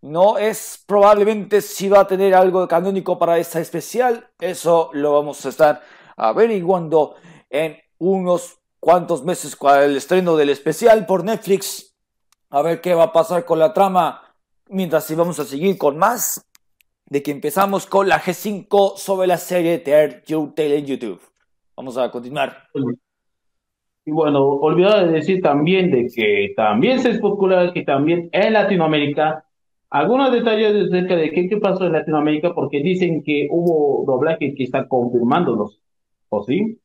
No 0.00 0.38
es 0.38 0.82
probablemente 0.86 1.60
si 1.60 1.88
va 1.88 2.00
a 2.00 2.06
tener 2.06 2.34
algo 2.34 2.62
de 2.62 2.68
canónico 2.68 3.18
para 3.18 3.38
esta 3.38 3.60
especial. 3.60 4.28
Eso 4.40 4.90
lo 4.92 5.12
vamos 5.12 5.44
a 5.44 5.48
estar 5.48 5.82
averiguando 6.16 7.16
en 7.50 7.76
unos 7.98 8.58
cuantos 8.80 9.24
meses 9.24 9.54
con 9.54 9.78
el 9.78 9.96
estreno 9.96 10.36
del 10.36 10.50
especial 10.50 11.06
por 11.06 11.24
Netflix. 11.24 11.94
A 12.50 12.62
ver 12.62 12.80
qué 12.80 12.94
va 12.94 13.04
a 13.04 13.12
pasar 13.12 13.44
con 13.44 13.58
la 13.58 13.72
trama. 13.72 14.34
Mientras 14.68 15.04
si 15.04 15.14
vamos 15.14 15.38
a 15.38 15.44
seguir 15.44 15.76
con 15.76 15.98
más 15.98 16.44
de 17.12 17.22
que 17.22 17.30
empezamos 17.30 17.84
con 17.84 18.08
la 18.08 18.18
G5 18.18 18.96
sobre 18.96 19.26
la 19.26 19.36
serie 19.36 19.78
Tear 19.80 20.24
You 20.24 20.54
Tale 20.56 20.78
en 20.78 20.86
YouTube. 20.86 21.20
Vamos 21.76 21.98
a 21.98 22.10
continuar. 22.10 22.68
Y 24.06 24.10
bueno, 24.10 24.42
olvidaba 24.42 25.04
de 25.04 25.12
decir 25.12 25.42
también 25.42 25.90
de 25.90 26.06
que 26.06 26.54
también 26.56 27.00
se 27.00 27.10
especula 27.10 27.70
que 27.74 27.82
también 27.82 28.30
en 28.32 28.54
Latinoamérica, 28.54 29.44
algunos 29.90 30.32
detalles 30.32 30.88
acerca 30.88 31.14
de 31.16 31.30
qué, 31.32 31.50
qué 31.50 31.58
pasó 31.58 31.84
en 31.84 31.92
Latinoamérica, 31.92 32.54
porque 32.54 32.82
dicen 32.82 33.22
que 33.22 33.46
hubo 33.50 34.06
doblaje 34.06 34.54
que 34.54 34.64
está 34.64 34.88
confirmándolos, 34.88 35.82
¿o 36.30 36.42
sí? 36.44 36.78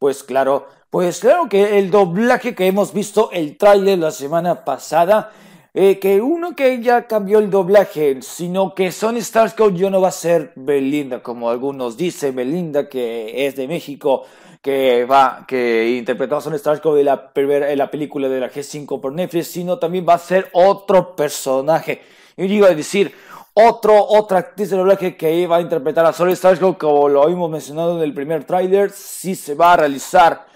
Pues 0.00 0.24
claro, 0.24 0.66
pues 0.90 1.20
claro 1.20 1.48
que 1.48 1.78
el 1.78 1.92
doblaje 1.92 2.56
que 2.56 2.66
hemos 2.66 2.92
visto, 2.92 3.30
el 3.30 3.56
tráiler 3.56 4.00
la 4.00 4.10
semana 4.10 4.64
pasada, 4.64 5.30
eh, 5.74 5.98
que 5.98 6.20
uno 6.20 6.54
que 6.54 6.82
ya 6.82 7.06
cambió 7.06 7.38
el 7.38 7.50
doblaje, 7.50 8.20
sino 8.20 8.74
que 8.74 8.92
Sony 8.92 9.20
Starscope 9.22 9.76
ya 9.76 9.88
no 9.88 10.00
va 10.02 10.08
a 10.08 10.12
ser 10.12 10.52
Belinda, 10.54 11.22
como 11.22 11.48
algunos 11.48 11.96
dicen, 11.96 12.36
Belinda 12.36 12.88
que 12.88 13.46
es 13.46 13.56
de 13.56 13.66
México, 13.66 14.24
que 14.60 15.04
va, 15.06 15.44
que 15.48 15.96
interpretó 15.96 16.36
a 16.36 16.40
Sony 16.40 16.58
Starscope 16.58 17.00
en 17.00 17.06
la, 17.06 17.32
en 17.34 17.78
la 17.78 17.90
película 17.90 18.28
de 18.28 18.40
la 18.40 18.50
G5 18.50 19.00
por 19.00 19.12
Netflix, 19.12 19.48
sino 19.48 19.78
también 19.78 20.06
va 20.08 20.14
a 20.14 20.18
ser 20.18 20.48
otro 20.52 21.16
personaje. 21.16 22.02
Y 22.36 22.46
digo, 22.46 22.66
es 22.66 22.76
decir, 22.76 23.14
otro, 23.54 24.04
otra 24.04 24.38
actriz 24.38 24.70
de 24.70 24.76
doblaje 24.76 25.16
que 25.16 25.34
iba 25.34 25.56
a 25.56 25.60
interpretar 25.60 26.04
a 26.06 26.12
Sony 26.12 26.36
Starscope, 26.36 26.78
como 26.78 27.08
lo 27.08 27.22
habíamos 27.22 27.50
mencionado 27.50 27.96
en 27.96 28.02
el 28.02 28.14
primer 28.14 28.44
tráiler, 28.44 28.90
sí 28.90 29.34
se 29.34 29.54
va 29.54 29.72
a 29.72 29.76
realizar 29.76 30.46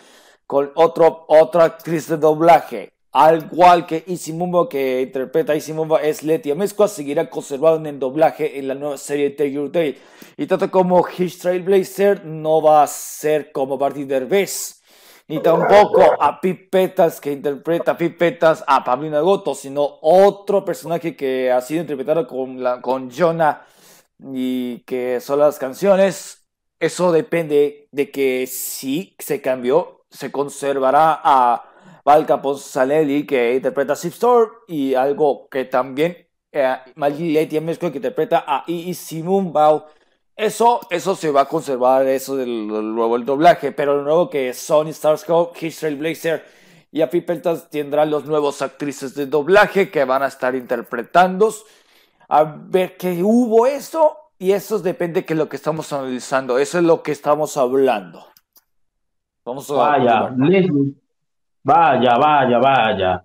con 0.47 0.71
otro, 0.75 1.25
otra 1.29 1.65
actriz 1.65 2.09
de 2.09 2.17
doblaje. 2.17 2.96
Al 3.17 3.45
igual 3.51 3.87
que 3.87 4.05
Mumbo 4.35 4.69
que 4.69 5.01
interpreta 5.01 5.55
a 5.55 5.73
Mumbo 5.73 5.99
es 5.99 6.23
Letia 6.23 6.55
Mezcua, 6.55 6.87
seguirá 6.87 7.31
conservado 7.31 7.77
en 7.77 7.87
el 7.87 7.99
doblaje 7.99 8.59
en 8.59 8.69
la 8.69 8.75
nueva 8.75 8.99
serie 8.99 9.31
Take 9.31 9.53
Your 9.53 9.73
Day. 9.73 9.99
Y 10.37 10.47
tanto 10.47 10.71
como 10.71 11.03
Hitch 11.09 11.39
Trailblazer 11.39 12.27
no 12.27 12.61
va 12.61 12.83
a 12.83 12.87
ser 12.87 13.53
como 13.53 13.79
Barty 13.79 14.05
Derbez, 14.05 14.83
ni 15.29 15.41
tampoco 15.41 16.03
a 16.21 16.39
Pipetas 16.43 17.19
que 17.19 17.33
interpreta 17.33 17.93
a 17.93 17.97
Pipetas 17.97 18.63
a 18.67 18.85
Pablina 18.85 19.21
Goto, 19.21 19.55
sino 19.55 19.97
otro 20.03 20.63
personaje 20.63 21.17
que 21.17 21.51
ha 21.51 21.63
sido 21.63 21.81
interpretado 21.81 22.27
con, 22.27 22.63
la, 22.63 22.83
con 22.83 23.11
Jonah 23.11 23.65
y 24.31 24.81
que 24.81 25.23
son 25.23 25.39
las 25.39 25.59
canciones. 25.59 26.47
Eso 26.79 27.13
depende 27.13 27.89
de 27.93 28.11
que 28.11 28.47
si 28.47 29.17
se 29.19 29.41
cambió, 29.41 30.05
se 30.11 30.31
conservará 30.31 31.19
a 31.25 31.73
Val 32.07 32.25
Capozanelli, 32.25 33.27
que 33.27 33.57
interpreta 33.57 33.95
a 33.95 33.97
Sip 33.97 34.13
Storm, 34.13 34.49
y 34.69 34.95
algo 34.95 35.49
que 35.49 35.65
también 35.65 36.17
eh, 36.53 36.77
Mezco, 36.95 37.91
que 37.91 37.99
interpreta 37.99 38.45
a 38.47 38.63
Ii 38.69 38.95
Simon 38.95 39.53
Bao. 39.53 39.87
Eso, 40.37 40.83
eso 40.91 41.17
se 41.17 41.33
va 41.33 41.41
a 41.41 41.49
conservar, 41.49 42.07
eso 42.07 42.37
del, 42.37 42.69
nuevo 42.69 43.17
el 43.17 43.25
doblaje, 43.25 43.73
pero 43.73 43.97
lo 43.97 44.03
nuevo 44.05 44.31
que 44.31 44.55
Sony 44.55 44.93
Starscope, 44.93 45.67
History 45.67 45.97
Blazer 45.97 46.45
Y 46.93 47.01
a 47.01 47.11
Pipeltas 47.11 47.71
tendrá 47.71 48.05
los 48.05 48.25
nuevos 48.25 48.63
actrices 48.63 49.17
de 49.17 49.27
doblaje 49.27 49.91
que 49.91 50.05
van 50.05 50.23
a 50.23 50.29
estar 50.29 50.55
interpretando. 50.55 51.53
A 52.29 52.45
ver 52.45 52.97
qué 52.97 53.21
hubo 53.25 53.67
eso. 53.67 54.17
Y 54.39 54.53
eso 54.53 54.79
depende 54.79 55.23
de 55.23 55.35
lo 55.35 55.49
que 55.49 55.57
estamos 55.57 55.93
analizando. 55.93 56.59
Eso 56.59 56.79
es 56.79 56.85
lo 56.85 57.03
que 57.03 57.11
estamos 57.11 57.57
hablando. 57.57 58.27
Vamos 59.45 59.69
a 59.71 59.75
vaya, 59.75 60.37
vaya, 61.67 62.17
vaya, 62.17 62.59
vaya. 62.59 63.25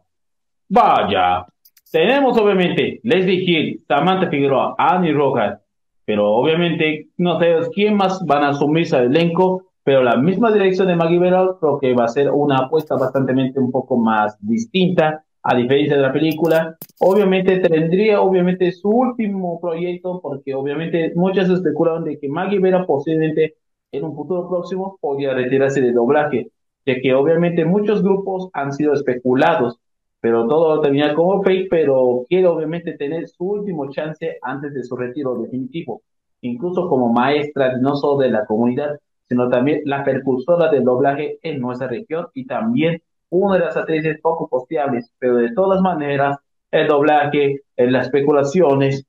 Vaya. 0.67 1.45
Tenemos 1.91 2.37
obviamente 2.37 2.99
Leslie 3.03 3.43
Hill, 3.45 3.83
Samantha 3.87 4.29
Figueroa, 4.29 4.75
Annie 4.77 5.13
Rojas, 5.13 5.59
pero 6.05 6.31
obviamente 6.31 7.09
no 7.17 7.39
sé 7.39 7.55
quién 7.73 7.95
más 7.95 8.25
van 8.25 8.43
a 8.43 8.49
asumirse 8.49 8.95
al 8.95 9.05
elenco, 9.05 9.65
pero 9.83 10.01
la 10.01 10.15
misma 10.15 10.51
dirección 10.51 10.87
de 10.87 10.95
Maggie 10.95 11.19
Bell 11.19 11.49
creo 11.59 11.79
que 11.79 11.93
va 11.93 12.05
a 12.05 12.07
ser 12.07 12.31
una 12.31 12.57
apuesta 12.57 12.95
bastante 12.95 13.33
un 13.59 13.71
poco 13.71 13.97
más 13.97 14.37
distinta 14.39 15.23
a 15.43 15.55
diferencia 15.55 15.95
de 15.95 16.01
la 16.01 16.13
película. 16.13 16.77
Obviamente 16.99 17.59
tendría 17.59 18.21
obviamente 18.21 18.71
su 18.71 18.89
último 18.89 19.59
proyecto 19.59 20.19
porque 20.21 20.55
obviamente 20.55 21.11
muchas 21.15 21.49
especularon 21.49 22.05
de 22.05 22.17
que 22.17 22.27
Maggie 22.27 22.59
Vera 22.59 22.85
posiblemente 22.87 23.55
en 23.91 24.03
un 24.03 24.15
futuro 24.15 24.47
próximo 24.49 24.97
podría 25.01 25.33
retirarse 25.33 25.81
de 25.81 25.91
doblaje, 25.91 26.49
ya 26.85 26.95
que 27.01 27.13
obviamente 27.13 27.65
muchos 27.65 28.03
grupos 28.03 28.49
han 28.53 28.71
sido 28.73 28.93
especulados 28.93 29.79
pero 30.21 30.47
todo 30.47 30.75
lo 30.75 30.81
tenía 30.81 31.15
como 31.15 31.41
fake, 31.41 31.67
pero 31.69 32.25
quiere 32.29 32.47
obviamente 32.47 32.93
tener 32.93 33.27
su 33.27 33.43
último 33.43 33.89
chance 33.89 34.37
antes 34.43 34.73
de 34.73 34.83
su 34.83 34.95
retiro 34.95 35.35
definitivo, 35.35 36.03
incluso 36.41 36.87
como 36.87 37.11
maestra 37.11 37.77
no 37.77 37.95
solo 37.95 38.21
de 38.21 38.29
la 38.29 38.45
comunidad, 38.45 38.99
sino 39.27 39.49
también 39.49 39.81
la 39.85 40.03
percursora 40.03 40.69
del 40.69 40.83
doblaje 40.83 41.39
en 41.41 41.59
nuestra 41.59 41.87
región 41.87 42.27
y 42.35 42.45
también 42.45 43.01
una 43.29 43.55
de 43.55 43.65
las 43.65 43.75
actrices 43.75 44.21
poco 44.21 44.47
posteables, 44.47 45.11
pero 45.17 45.37
de 45.37 45.53
todas 45.53 45.81
maneras, 45.81 46.37
el 46.69 46.87
doblaje, 46.87 47.61
las 47.75 48.05
especulaciones 48.05 49.05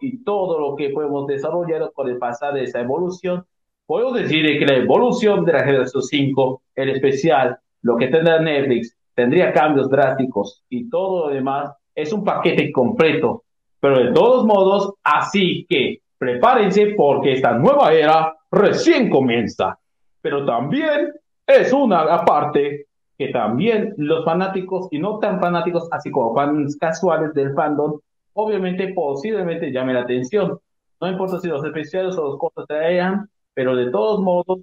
y 0.00 0.24
todo 0.24 0.58
lo 0.58 0.76
que 0.76 0.88
podemos 0.88 1.26
desarrollar 1.26 1.92
con 1.92 2.08
el 2.08 2.16
pasar 2.16 2.54
de 2.54 2.64
esa 2.64 2.80
evolución, 2.80 3.44
puedo 3.86 4.12
decir 4.12 4.58
que 4.58 4.66
la 4.66 4.76
evolución 4.76 5.44
de 5.44 5.52
la 5.52 5.64
generación 5.64 6.02
5, 6.02 6.62
en 6.74 6.88
especial 6.88 7.58
lo 7.82 7.96
que 7.96 8.08
tendrá 8.08 8.40
Netflix, 8.40 8.96
tendría 9.14 9.52
cambios 9.52 9.88
drásticos 9.88 10.62
y 10.68 10.88
todo 10.90 11.28
lo 11.28 11.34
demás 11.34 11.72
es 11.94 12.12
un 12.12 12.24
paquete 12.24 12.72
completo. 12.72 13.44
Pero 13.80 13.98
de 13.98 14.12
todos 14.12 14.44
modos, 14.44 14.94
así 15.02 15.66
que 15.68 16.00
prepárense 16.18 16.94
porque 16.96 17.34
esta 17.34 17.52
nueva 17.52 17.92
era 17.92 18.36
recién 18.50 19.08
comienza. 19.08 19.78
Pero 20.20 20.44
también 20.44 21.12
es 21.46 21.72
una 21.72 22.00
aparte 22.00 22.86
que 23.16 23.28
también 23.28 23.94
los 23.96 24.24
fanáticos 24.24 24.88
y 24.90 24.98
no 24.98 25.18
tan 25.18 25.40
fanáticos, 25.40 25.88
así 25.90 26.10
como 26.10 26.34
fans 26.34 26.76
casuales 26.76 27.32
del 27.32 27.54
fandom, 27.54 28.00
obviamente 28.34 28.92
posiblemente 28.92 29.70
llame 29.70 29.94
la 29.94 30.02
atención. 30.02 30.58
No 31.00 31.08
importa 31.08 31.38
si 31.38 31.48
los 31.48 31.64
especiales 31.64 32.16
o 32.16 32.24
los 32.24 32.38
cortos 32.38 32.66
traían, 32.66 33.28
pero 33.56 33.74
de 33.74 33.90
todos 33.90 34.20
modos 34.20 34.60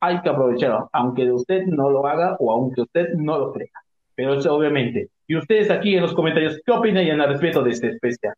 hay 0.00 0.20
que 0.20 0.28
aprovecharlo, 0.28 0.90
aunque 0.92 1.32
usted 1.32 1.64
no 1.64 1.88
lo 1.88 2.06
haga 2.06 2.36
o 2.38 2.52
aunque 2.52 2.82
usted 2.82 3.14
no 3.14 3.38
lo 3.38 3.52
crea. 3.54 3.70
Pero 4.14 4.34
eso 4.34 4.54
obviamente. 4.54 5.08
Y 5.26 5.36
ustedes 5.36 5.70
aquí 5.70 5.94
en 5.94 6.02
los 6.02 6.12
comentarios, 6.12 6.60
¿qué 6.64 6.72
opinan 6.72 7.20
al 7.22 7.30
respecto 7.30 7.62
de 7.62 7.70
este 7.70 7.88
especial? 7.88 8.34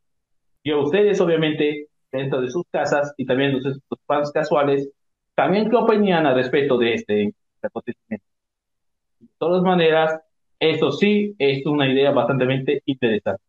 Y 0.63 0.71
a 0.71 0.77
ustedes, 0.77 1.21
obviamente, 1.21 1.89
dentro 2.13 2.41
de 2.41 2.51
sus 2.51 2.63
casas 2.71 3.13
y 3.17 3.27
también 3.27 3.61
los, 3.61 3.81
fans 4.07 4.31
casuales, 4.31 4.89
también 5.35 5.69
qué 5.69 5.77
opinan 5.77 6.25
al 6.25 6.37
respecto 6.37 6.79
de 6.79 6.95
este 6.95 7.35
acontecimiento. 7.61 8.27
De 9.19 9.29
todas 9.39 9.63
maneras, 9.63 10.21
eso 10.61 10.93
sí 10.93 11.35
es 11.37 11.67
una 11.67 11.91
idea 11.93 12.13
bastante 12.13 12.81
interesante. 12.87 13.43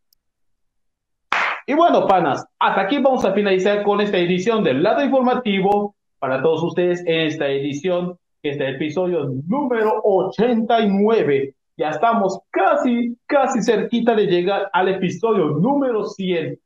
Y 1.67 1.73
bueno, 1.75 2.07
panas, 2.07 2.43
hasta 2.57 2.81
aquí 2.81 2.97
vamos 2.97 3.23
a 3.25 3.33
finalizar 3.33 3.83
con 3.83 4.01
esta 4.01 4.17
edición 4.17 4.63
del 4.63 4.81
lado 4.81 5.03
informativo 5.03 5.95
para 6.21 6.43
todos 6.43 6.61
ustedes 6.61 7.03
en 7.07 7.21
esta 7.21 7.47
edición, 7.47 8.15
que 8.43 8.51
es 8.51 8.59
el 8.59 8.75
episodio 8.75 9.31
número 9.47 10.01
89. 10.03 11.55
Ya 11.75 11.89
estamos 11.89 12.39
casi, 12.51 13.17
casi 13.25 13.63
cerquita 13.63 14.13
de 14.13 14.27
llegar 14.27 14.69
al 14.71 14.89
episodio 14.89 15.47
número 15.47 16.05
100. 16.05 16.59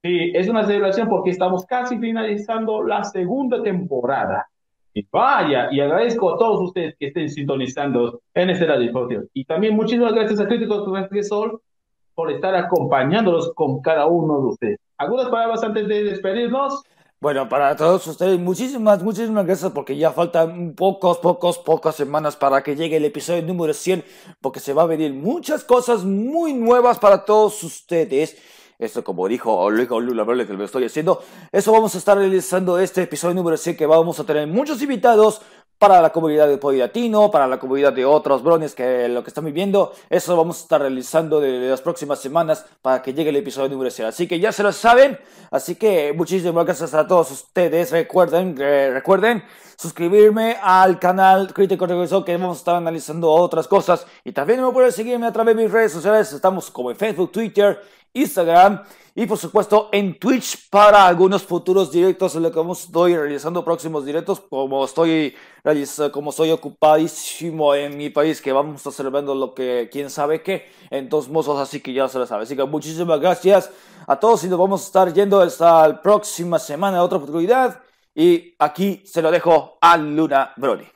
Sí, 0.00 0.30
es 0.32 0.48
una 0.48 0.64
celebración 0.64 1.08
porque 1.08 1.30
estamos 1.30 1.66
casi 1.66 1.98
finalizando 1.98 2.84
la 2.84 3.02
segunda 3.02 3.60
temporada. 3.64 4.46
Y 4.94 5.04
vaya, 5.10 5.68
y 5.72 5.80
agradezco 5.80 6.32
a 6.32 6.38
todos 6.38 6.60
ustedes 6.60 6.94
que 6.96 7.08
estén 7.08 7.28
sintonizando 7.28 8.20
en 8.32 8.50
este 8.50 8.64
radio. 8.64 9.24
Y 9.34 9.44
también 9.44 9.74
muchísimas 9.74 10.12
gracias 10.12 10.38
a 10.38 10.46
Críticos 10.46 10.88
Sol 11.26 11.60
por 12.14 12.30
estar 12.30 12.54
acompañándolos 12.54 13.52
con 13.54 13.82
cada 13.82 14.06
uno 14.06 14.40
de 14.40 14.46
ustedes. 14.46 14.78
¿Algunas 14.98 15.28
palabras 15.30 15.64
antes 15.64 15.88
de 15.88 16.04
despedirnos? 16.04 16.84
Bueno, 17.22 17.50
para 17.50 17.76
todos 17.76 18.06
ustedes, 18.06 18.40
muchísimas, 18.40 19.02
muchísimas 19.02 19.44
gracias 19.44 19.70
porque 19.72 19.94
ya 19.94 20.10
faltan 20.10 20.72
pocos, 20.72 21.18
pocos, 21.18 21.58
pocas 21.58 21.94
semanas 21.94 22.34
para 22.34 22.62
que 22.62 22.74
llegue 22.74 22.96
el 22.96 23.04
episodio 23.04 23.42
número 23.42 23.74
100, 23.74 24.02
porque 24.40 24.58
se 24.58 24.72
va 24.72 24.84
a 24.84 24.86
venir 24.86 25.12
muchas 25.12 25.62
cosas 25.62 26.02
muy 26.02 26.54
nuevas 26.54 26.98
para 26.98 27.26
todos 27.26 27.62
ustedes. 27.62 28.38
Esto 28.78 29.04
como 29.04 29.28
dijo 29.28 29.70
dijo 29.70 30.00
Lula 30.00 30.24
que 30.46 30.54
lo 30.54 30.64
estoy 30.64 30.86
haciendo. 30.86 31.22
Eso 31.52 31.72
vamos 31.72 31.94
a 31.94 31.98
estar 31.98 32.16
realizando 32.16 32.78
este 32.78 33.02
episodio 33.02 33.34
número 33.34 33.58
100 33.58 33.76
que 33.76 33.84
vamos 33.84 34.18
a 34.18 34.24
tener 34.24 34.46
muchos 34.46 34.80
invitados, 34.80 35.42
para 35.80 36.02
la 36.02 36.10
comunidad 36.10 36.46
de 36.46 36.58
Podi 36.58 36.76
Latino, 36.76 37.30
para 37.30 37.46
la 37.46 37.58
comunidad 37.58 37.94
de 37.94 38.04
otros 38.04 38.42
brones 38.42 38.74
que 38.74 39.08
lo 39.08 39.24
que 39.24 39.30
están 39.30 39.46
viviendo. 39.46 39.94
Eso 40.10 40.36
vamos 40.36 40.58
a 40.58 40.60
estar 40.60 40.78
realizando 40.82 41.40
de, 41.40 41.70
las 41.70 41.80
próximas 41.80 42.18
semanas 42.18 42.66
para 42.82 43.00
que 43.00 43.14
llegue 43.14 43.30
el 43.30 43.36
episodio 43.36 43.70
número 43.70 43.90
100. 43.90 44.08
Así 44.08 44.28
que 44.28 44.38
ya 44.38 44.52
se 44.52 44.62
lo 44.62 44.72
saben. 44.72 45.18
Así 45.50 45.76
que 45.76 46.12
muchísimas 46.12 46.66
gracias 46.66 46.92
a 46.92 47.06
todos 47.06 47.30
ustedes. 47.30 47.92
Recuerden, 47.92 48.56
eh, 48.60 48.90
recuerden 48.92 49.42
suscribirme 49.74 50.58
al 50.62 50.98
canal 50.98 51.54
Crítico 51.54 51.86
Regreso 51.86 52.26
que 52.26 52.36
vamos 52.36 52.58
a 52.58 52.60
estar 52.60 52.74
analizando 52.74 53.30
otras 53.30 53.66
cosas. 53.66 54.06
Y 54.22 54.32
también 54.32 54.62
me 54.62 54.70
pueden 54.72 54.92
seguirme 54.92 55.28
a 55.28 55.32
través 55.32 55.56
de 55.56 55.62
mis 55.62 55.72
redes 55.72 55.92
sociales. 55.92 56.30
Estamos 56.30 56.70
como 56.70 56.90
en 56.90 56.96
Facebook, 56.98 57.32
Twitter, 57.32 57.80
Instagram 58.12 58.82
y 59.14 59.26
por 59.26 59.38
supuesto 59.38 59.88
en 59.92 60.18
Twitch 60.18 60.68
para 60.70 61.06
algunos 61.06 61.42
futuros 61.42 61.90
directos 61.90 62.36
en 62.36 62.42
lo 62.42 62.50
que 62.50 62.58
vamos, 62.58 62.84
estoy 62.84 63.16
realizando 63.16 63.64
próximos 63.64 64.06
directos 64.06 64.40
como 64.40 64.84
estoy 64.84 65.34
como 66.12 66.32
soy 66.32 66.50
ocupadísimo 66.50 67.74
en 67.74 67.96
mi 67.96 68.10
país 68.10 68.40
que 68.40 68.52
vamos 68.52 68.74
a 68.74 68.76
estar 68.76 68.92
celebrando 68.92 69.34
lo 69.34 69.54
que 69.54 69.88
quién 69.90 70.10
sabe 70.10 70.42
qué 70.42 70.66
en 70.90 71.08
todos 71.08 71.28
modos 71.28 71.58
así 71.58 71.80
que 71.80 71.92
ya 71.92 72.08
se 72.08 72.18
lo 72.18 72.26
sabe. 72.26 72.44
Así 72.44 72.56
que 72.56 72.64
muchísimas 72.64 73.20
gracias 73.20 73.72
a 74.06 74.18
todos 74.18 74.44
y 74.44 74.48
nos 74.48 74.58
vamos 74.58 74.82
a 74.82 74.86
estar 74.86 75.12
yendo 75.12 75.40
hasta 75.40 75.88
la 75.88 76.00
próxima 76.00 76.58
semana. 76.58 77.02
Otra 77.02 77.18
oportunidad 77.18 77.82
y 78.14 78.54
aquí 78.58 79.02
se 79.04 79.22
lo 79.22 79.30
dejo 79.30 79.78
a 79.80 79.96
Luna 79.96 80.52
Brody 80.56 80.86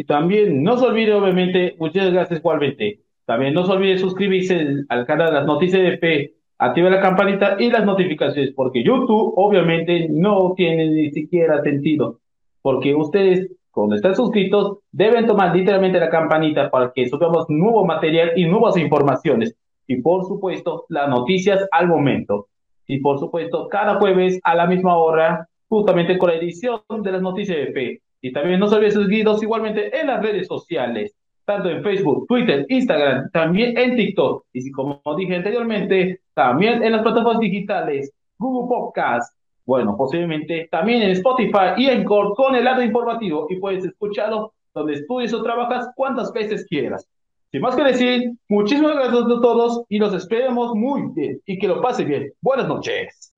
y 0.00 0.04
también 0.04 0.62
no 0.62 0.78
se 0.78 0.86
olvide 0.86 1.12
obviamente 1.12 1.76
muchas 1.78 2.10
gracias 2.10 2.38
igualmente 2.38 3.02
también 3.30 3.54
no 3.54 3.64
se 3.64 3.70
olvide 3.70 3.96
suscribirse 3.96 4.86
al 4.88 5.06
canal 5.06 5.28
de 5.28 5.34
las 5.34 5.46
noticias 5.46 5.80
de 5.80 5.98
P, 5.98 6.34
active 6.58 6.90
la 6.90 7.00
campanita 7.00 7.54
y 7.60 7.70
las 7.70 7.84
notificaciones, 7.84 8.52
porque 8.56 8.82
YouTube 8.82 9.34
obviamente 9.36 10.08
no 10.10 10.52
tiene 10.56 10.90
ni 10.90 11.12
siquiera 11.12 11.62
sentido, 11.62 12.18
porque 12.60 12.92
ustedes 12.92 13.52
cuando 13.70 13.94
están 13.94 14.16
suscritos 14.16 14.78
deben 14.90 15.28
tomar 15.28 15.54
literalmente 15.54 16.00
la 16.00 16.10
campanita 16.10 16.72
para 16.72 16.90
que 16.92 17.08
subamos 17.08 17.44
nuevo 17.48 17.86
material 17.86 18.32
y 18.34 18.46
nuevas 18.46 18.76
informaciones. 18.76 19.54
Y 19.86 20.02
por 20.02 20.24
supuesto, 20.24 20.86
las 20.88 21.08
noticias 21.08 21.68
al 21.70 21.86
momento. 21.86 22.48
Y 22.88 22.98
por 22.98 23.20
supuesto, 23.20 23.68
cada 23.68 24.00
jueves 24.00 24.40
a 24.42 24.56
la 24.56 24.66
misma 24.66 24.96
hora, 24.96 25.46
justamente 25.68 26.18
con 26.18 26.30
la 26.30 26.34
edición 26.34 26.80
de 27.00 27.12
las 27.12 27.22
noticias 27.22 27.58
de 27.58 27.66
P. 27.66 28.02
Y 28.22 28.32
también 28.32 28.58
no 28.58 28.66
se 28.66 28.74
olviden 28.74 28.90
suscritos 28.90 29.40
igualmente 29.40 29.96
en 30.00 30.08
las 30.08 30.20
redes 30.20 30.48
sociales 30.48 31.14
tanto 31.44 31.68
en 31.68 31.82
Facebook, 31.82 32.26
Twitter, 32.28 32.66
Instagram, 32.68 33.30
también 33.32 33.76
en 33.76 33.96
TikTok. 33.96 34.44
Y 34.52 34.70
como 34.70 35.00
dije 35.16 35.36
anteriormente, 35.36 36.20
también 36.34 36.82
en 36.82 36.92
las 36.92 37.02
plataformas 37.02 37.40
digitales, 37.40 38.12
Google 38.38 38.68
Podcast, 38.68 39.34
bueno, 39.66 39.96
posiblemente 39.96 40.68
también 40.70 41.02
en 41.02 41.10
Spotify 41.10 41.74
y 41.76 41.86
en 41.86 42.04
Core 42.04 42.30
con 42.36 42.56
el 42.56 42.64
lado 42.64 42.82
informativo 42.82 43.46
y 43.50 43.56
puedes 43.56 43.84
escucharlo 43.84 44.52
donde 44.74 44.94
estudies 44.94 45.32
o 45.34 45.42
trabajas 45.42 45.90
cuantas 45.94 46.32
veces 46.32 46.66
quieras. 46.66 47.06
Sin 47.52 47.62
más 47.62 47.74
que 47.74 47.82
decir, 47.82 48.32
muchísimas 48.48 48.94
gracias 48.94 49.22
a 49.22 49.40
todos 49.40 49.84
y 49.88 49.98
los 49.98 50.14
esperemos 50.14 50.74
muy 50.74 51.02
bien 51.14 51.40
y 51.46 51.58
que 51.58 51.68
lo 51.68 51.80
pase 51.80 52.04
bien. 52.04 52.32
Buenas 52.40 52.68
noches. 52.68 53.34